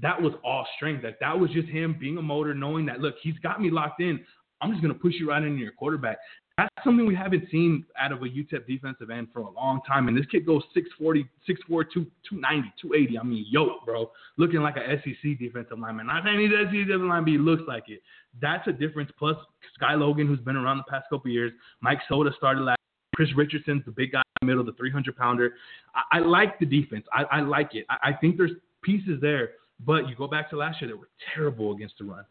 [0.00, 1.02] that was all strength.
[1.02, 4.00] Like that was just him being a motor, knowing that look, he's got me locked
[4.00, 4.24] in.
[4.60, 6.18] I'm just gonna push you right into your quarterback.
[6.56, 10.06] That's something we haven't seen out of a UTEP defensive end for a long time.
[10.06, 13.18] And this kid goes 640, 6'4", 290, 280.
[13.18, 16.06] I mean, yo, bro, looking like a SEC defensive lineman.
[16.06, 18.02] Not saying he's SEC defensive lineman, but he looks like it.
[18.40, 19.10] That's a difference.
[19.18, 19.36] Plus,
[19.74, 21.50] Sky Logan, who's been around the past couple years.
[21.80, 22.78] Mike Soda started last.
[23.16, 25.54] Chris Richardson's the big guy in the middle, the 300 pounder.
[25.94, 27.04] I, I like the defense.
[27.12, 27.84] I, I like it.
[27.88, 28.52] I, I think there's
[28.82, 29.52] pieces there.
[29.84, 32.24] But you go back to last year, they were terrible against the run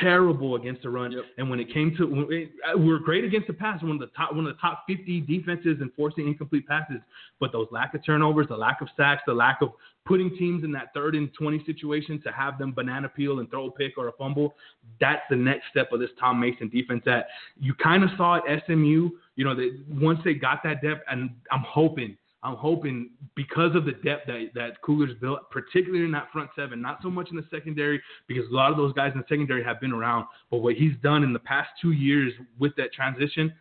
[0.00, 1.12] terrible against the run.
[1.12, 1.24] Yep.
[1.38, 4.10] And when it came to, uh, we were great against the pass, one of the
[4.16, 6.98] top, one of the top 50 defenses in forcing incomplete passes.
[7.40, 9.72] But those lack of turnovers, the lack of sacks, the lack of
[10.04, 13.66] putting teams in that third and 20 situation to have them banana peel and throw
[13.66, 14.54] a pick or a fumble,
[15.00, 17.02] that's the next step of this Tom Mason defense.
[17.04, 17.28] That
[17.60, 19.10] you kind of saw at SMU.
[19.36, 23.84] You know, that once they got that depth, and I'm hoping I'm hoping because of
[23.84, 27.36] the depth that, that Kugler's built, particularly in that front seven, not so much in
[27.36, 30.26] the secondary, because a lot of those guys in the secondary have been around.
[30.50, 33.52] But what he's done in the past two years with that transition,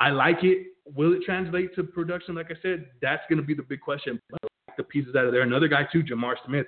[0.00, 0.68] I like it.
[0.94, 2.34] Will it translate to production?
[2.34, 4.20] Like I said, that's going to be the big question.
[4.30, 4.40] But
[4.76, 5.42] the pieces out of there.
[5.42, 6.66] Another guy too, Jamar Smith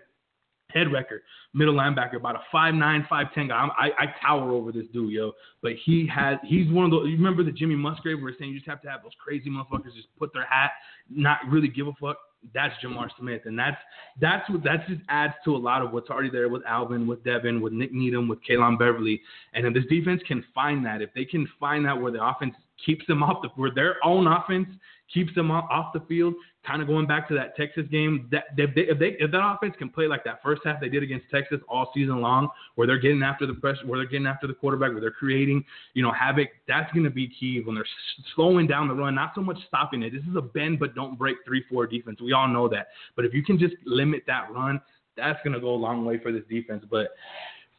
[0.77, 1.23] head record,
[1.55, 3.69] middle linebacker, about a five nine, five ten guy.
[3.79, 5.33] I, I tower over this dude, yo.
[5.63, 7.09] But he has, he's one of those.
[7.09, 9.95] You remember the Jimmy Musgrave where saying you just have to have those crazy motherfuckers
[9.95, 10.73] just put their hat,
[11.11, 12.19] not really give a fuck.
[12.55, 13.79] That's Jamar Smith, and that's
[14.21, 17.25] that's what that just adds to a lot of what's already there with Alvin, with
[17.25, 19.21] Devin, with Nik Needham, with Kalon Beverly.
[19.53, 22.55] And if this defense can find that, if they can find that where the offense
[22.85, 24.69] keeps them off the where their own offense
[25.13, 26.35] keeps them off the field,
[26.67, 29.41] kind of going back to that Texas game, that if, they, if, they, if that
[29.43, 32.87] offense can play like that first half they did against Texas all season long, where
[32.87, 35.65] they're getting after the pressure, where they're getting after the quarterback, where they're creating,
[35.95, 36.49] you know, havoc.
[36.67, 37.87] That's going to be key when they're
[38.35, 40.13] slowing down the run, not so much stopping it.
[40.13, 42.21] This is a bend but don't break three-four defense.
[42.21, 42.89] We all know that.
[43.15, 44.81] But if you can just limit that run,
[45.17, 46.85] that's going to go a long way for this defense.
[46.91, 47.09] But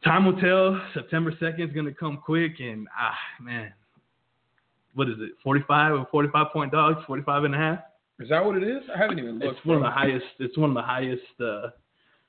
[0.04, 0.80] time will tell.
[0.94, 3.72] September 2nd is going to come quick, and ah, man,
[4.94, 5.32] what is it?
[5.44, 7.78] 45 or 45 point dogs, 45 and a half.
[8.20, 8.82] Is that what it is?
[8.94, 9.58] I haven't even looked.
[9.58, 10.26] It's one of the highest.
[10.40, 11.22] It's one of the highest.
[11.40, 11.68] Uh,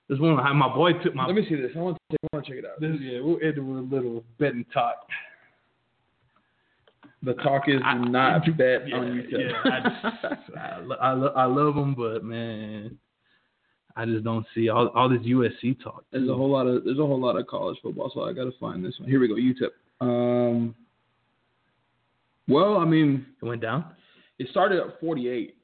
[0.07, 0.53] it's one of the high.
[0.53, 1.25] My boy took my.
[1.25, 1.71] Let me see this.
[1.75, 2.79] I want to, I want to check it out.
[2.79, 4.95] This, yeah, we'll end with a little betting talk.
[7.23, 9.51] The talk is I, not I, bet yeah, on YouTube.
[9.51, 12.97] Yeah, I, just, I, I, I love them, but man,
[13.95, 16.05] I just don't see all all this USC talk.
[16.11, 18.45] There's a whole lot of there's a whole lot of college football, so I got
[18.45, 19.09] to find this one.
[19.09, 19.35] Here we go.
[19.35, 19.71] UTEP.
[20.01, 20.75] Um.
[22.47, 23.85] Well, I mean, it went down.
[24.39, 25.55] It started at 48.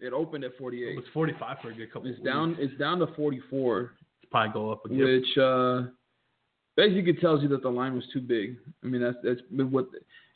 [0.00, 0.88] It opened at 48.
[0.88, 2.10] It was 45 for a good couple.
[2.10, 2.56] It's down.
[2.58, 3.80] It's down to 44.
[4.22, 4.98] It's probably go up again.
[4.98, 5.82] Which uh,
[6.76, 8.56] basically tells you that the line was too big.
[8.82, 9.86] I mean, that's that's what.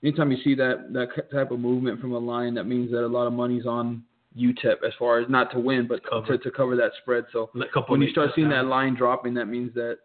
[0.02, 3.06] Anytime you see that that type of movement from a line, that means that a
[3.06, 4.04] lot of money's on
[4.38, 6.26] UTEP as far as not to win, but cover.
[6.26, 7.24] To, to cover that spread.
[7.32, 7.50] So
[7.88, 9.98] when you start seeing that line dropping, that means that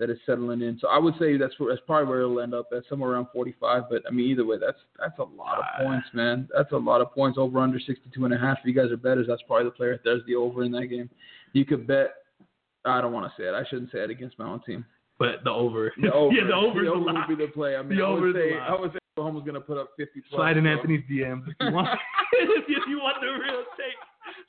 [0.00, 0.78] that is settling in.
[0.80, 3.28] So I would say that's where, that's probably where it'll end up at somewhere around
[3.32, 3.84] 45.
[3.88, 5.84] But I mean, either way, that's that's a lot of ah.
[5.84, 6.48] points, man.
[6.56, 7.38] That's a lot of points.
[7.38, 8.58] Over under 62 and a half.
[8.60, 9.92] If you guys are betters, that's probably the player.
[9.92, 11.08] that There's the over in that game.
[11.52, 12.14] You could bet.
[12.84, 13.54] I don't want to say it.
[13.54, 14.86] I shouldn't say it against my own team.
[15.18, 15.92] But the over.
[16.00, 16.32] The over.
[16.34, 17.76] yeah, the over, the over would be the play.
[17.76, 20.20] I mean, the I would say I would say Oklahoma's going to put up 50
[20.30, 20.38] plus.
[20.38, 20.70] Slide in so.
[20.70, 21.88] Anthony's DMs if you want.
[22.32, 24.00] if you want the real take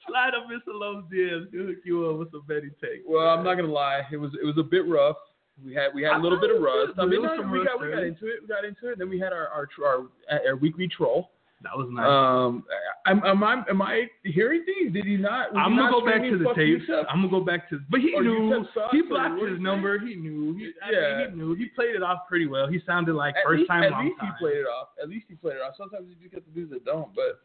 [0.08, 0.74] slide up Mr.
[0.74, 1.48] Lowe's DMs.
[1.52, 3.04] He'll hook you up with some betting take.
[3.08, 4.04] Well, I'm not gonna lie.
[4.12, 5.18] It was it was a bit rough.
[5.66, 6.94] We had we had a little bit of rust.
[6.98, 8.42] I mean, no, we got we got into it.
[8.42, 8.98] We got into it.
[8.98, 10.10] Then we had our our our,
[10.48, 11.30] our weekly troll.
[11.64, 12.10] That was nice.
[12.10, 12.64] Um,
[13.06, 14.94] am, am I am I hearing things?
[14.94, 15.56] Did he not?
[15.56, 16.90] I'm gonna go back to the tapes.
[16.90, 18.66] I'm gonna go back to, but he or knew.
[18.92, 20.00] He blocked his number.
[20.00, 20.56] He knew.
[20.58, 21.54] He, yeah, mean, he knew.
[21.54, 22.68] He played it off pretty well.
[22.68, 23.84] He sounded like at first least, time.
[23.84, 24.34] At long least time.
[24.34, 24.90] he played it off.
[25.02, 25.76] At least he played it off.
[25.78, 27.38] Sometimes you just get the dudes that don't, but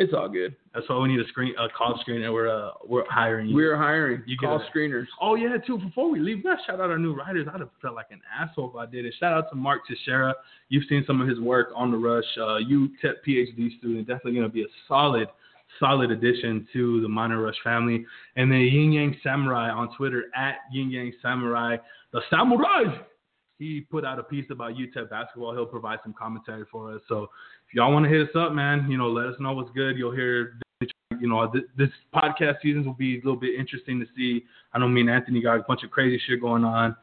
[0.00, 0.56] it's all good.
[0.72, 2.32] That's why we need a screen, a call screener.
[2.32, 3.50] We're uh, we're hiring.
[3.50, 3.54] You.
[3.54, 4.22] We're hiring.
[4.26, 5.04] You call screeners.
[5.20, 5.76] Oh yeah, too.
[5.76, 7.46] Before we leave, gotta shout out our new writers.
[7.52, 9.12] I'd have felt like an asshole if I did it.
[9.20, 10.34] Shout out to Mark Teixeira.
[10.70, 12.24] You've seen some of his work on the rush.
[12.38, 15.28] Uh, UTEP PhD student, definitely gonna be a solid,
[15.78, 18.06] solid addition to the MinerRush family.
[18.36, 21.76] And then Yin Yang Samurai on Twitter at Yin Yang Samurai,
[22.14, 22.84] the Samurai.
[23.60, 25.52] He put out a piece about UTEP basketball.
[25.52, 27.02] He'll provide some commentary for us.
[27.08, 27.24] So
[27.68, 29.96] if y'all want to hit us up, man, you know, let us know what's good.
[29.98, 30.54] You'll hear
[31.20, 34.46] you know, this, this podcast seasons will be a little bit interesting to see.
[34.72, 36.96] I know me and Anthony got a bunch of crazy shit going on.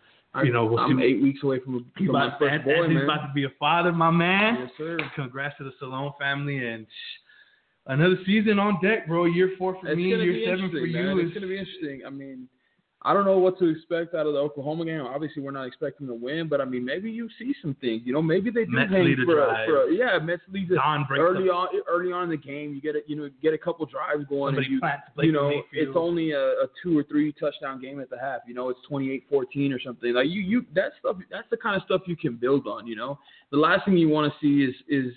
[0.43, 1.03] you know, we'll I'm see.
[1.05, 3.03] eight weeks away from, He's from my about, first boy, Anthony's man.
[3.03, 4.57] about to be a father, my man.
[4.61, 4.97] Yes, sir.
[5.15, 9.25] Congrats to the Salom family and shh, another season on deck, bro.
[9.25, 11.15] Year four for It's me, year seven for interesting, you.
[11.15, 11.19] man.
[11.19, 12.01] It's gonna be interesting.
[12.07, 12.49] I mean,
[13.07, 14.99] I don't know what to expect out of the Oklahoma game.
[14.99, 18.01] Obviously, we're not expecting to win, but I mean, maybe you see some things.
[18.03, 19.65] You know, maybe they do Metz hang a for, a, drive.
[19.65, 22.73] for a, yeah, Metz lead a, Don early on early on in the game.
[22.75, 24.81] You get it, you know, get a couple drives going, Somebody and
[25.15, 28.41] you you know, it's only a, a two or three touchdown game at the half.
[28.45, 30.13] You know, it's 28-14 or something.
[30.13, 31.15] Like you, you that stuff.
[31.31, 32.87] That's the kind of stuff you can build on.
[32.87, 33.19] You know,
[33.51, 35.13] the last thing you want to see is is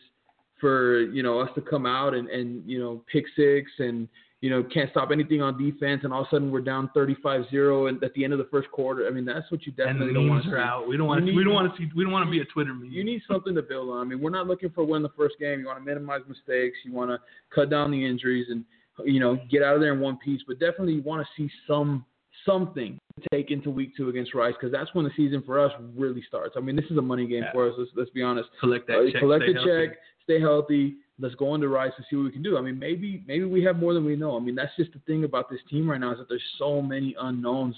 [0.60, 4.08] for you know us to come out and and you know pick six and
[4.40, 7.88] you know can't stop anything on defense and all of a sudden we're down 35-0
[7.88, 9.06] and at the end of the first quarter.
[9.06, 10.56] I mean, that's what you definitely don't want to see.
[10.56, 10.88] out.
[10.88, 11.32] We don't want to.
[11.34, 11.90] We don't want to see.
[11.94, 12.90] We don't want to be a Twitter meme.
[12.90, 13.98] You need something to build on.
[14.00, 15.60] I mean, we're not looking for win the first game.
[15.60, 16.78] You want to minimize mistakes.
[16.84, 17.18] You want to
[17.54, 18.64] cut down the injuries and
[19.04, 20.40] you know get out of there in one piece.
[20.46, 22.04] But definitely you want to see some
[22.46, 25.70] something to take into week two against Rice because that's when the season for us
[25.94, 26.54] really starts.
[26.56, 27.52] I mean, this is a money game Yeah.
[27.52, 27.74] for us.
[27.76, 28.48] Let's, let's be honest.
[28.60, 29.20] collect that Uh, check.
[29.20, 29.68] collect the healthy.
[29.88, 30.96] check, stay healthy.
[31.18, 32.56] Let's go into Rice and see what we can do.
[32.56, 34.36] I mean, maybe maybe we have more than we know.
[34.36, 36.80] I mean, that's just the thing about this team right now is that there's so
[36.80, 37.76] many unknowns,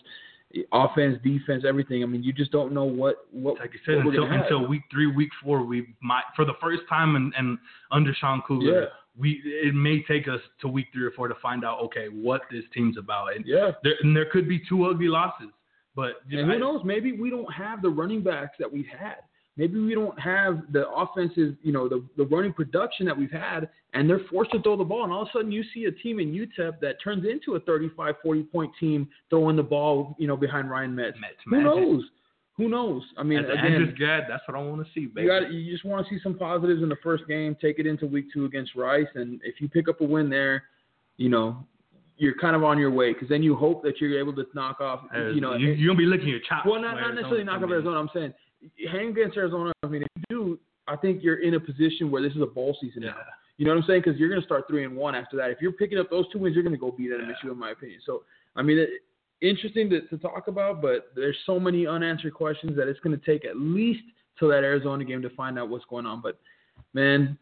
[0.73, 2.03] offense, defense, everything.
[2.03, 3.59] I mean, you just don't know what what.
[3.59, 7.17] Like you said, until until week three, week four, we might for the first time
[7.17, 7.59] and and
[7.91, 8.87] under Sean Kugler, Yeah.
[9.19, 12.43] we it may take us to week three or four to find out okay what
[12.51, 13.73] this team's about, and yeah.
[13.83, 15.49] there and there could be two ugly losses,
[15.97, 16.83] but And who I- knows?
[16.85, 19.17] Maybe we don't have the running backs that we've had.
[19.57, 23.69] Maybe we don't have the offensive, you know, the, the running production that we've had,
[23.93, 25.05] and they're forced to throw the ball.
[25.05, 27.61] And all of a sudden, you see a team in UTEP that turns into a
[27.61, 31.19] 35, 40 point team throwing the ball, you know, behind Ryan Metz.
[31.21, 32.05] Mets Who knows?
[32.57, 33.03] Who knows?
[33.17, 35.23] I mean, again, Andrews Gad, that's what I want to see, baby.
[35.23, 37.57] you got you just want to see some positives in the first game.
[37.61, 40.65] Take it into week two against Rice, and if you pick up a win there,
[41.17, 41.65] you know,
[42.19, 44.81] you're kind of on your way because then you hope that you're able to knock
[44.81, 45.01] off,
[45.35, 46.69] you know, you, you're gonna be licking your chops.
[46.69, 47.71] well, not, not necessarily knock off.
[47.71, 47.99] Arizona.
[47.99, 48.35] I'm saying
[48.91, 49.73] hang against Arizona.
[49.83, 50.59] I mean, if you do,
[50.89, 53.11] I think you're in a position where this is a bowl season Yeah.
[53.11, 53.17] now.
[53.59, 54.03] You know what I'm saying?
[54.05, 55.51] Because you're going to start three and one after that.
[55.51, 57.71] If you're picking up those two wins, you're going to go beat MSU, in my
[57.71, 58.01] opinion.
[58.05, 58.23] So,
[58.57, 58.89] I mean, it,
[59.41, 63.25] interesting to, to talk about, but there's so many unanswered questions that it's going to
[63.25, 64.03] take at least
[64.39, 66.21] till that Arizona game to find out what's going on.
[66.23, 66.39] But
[66.95, 67.39] man,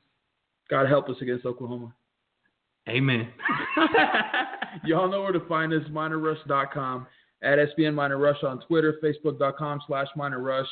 [0.69, 1.95] God help us against Oklahoma.
[2.89, 3.29] Amen.
[4.85, 7.07] Y'all know where to find us, minerrush.com,
[7.43, 10.67] at SBN MinerRush on Twitter, facebook.com slash MinerRush.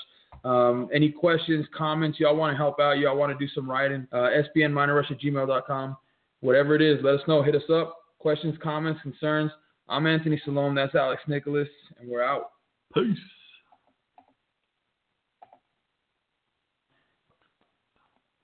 [0.45, 4.07] Um, any questions, comments, y'all want to help out, y'all want to do some writing,
[4.12, 5.97] uh, SBN MinerRush at gmail.com.
[6.40, 7.43] Whatever it is, let us know.
[7.43, 7.97] Hit us up.
[8.19, 9.51] Questions, comments, concerns.
[9.89, 10.74] I'm Anthony Salom.
[10.74, 11.69] That's Alex Nicolas,
[11.99, 12.51] and we're out.
[12.95, 13.19] Peace.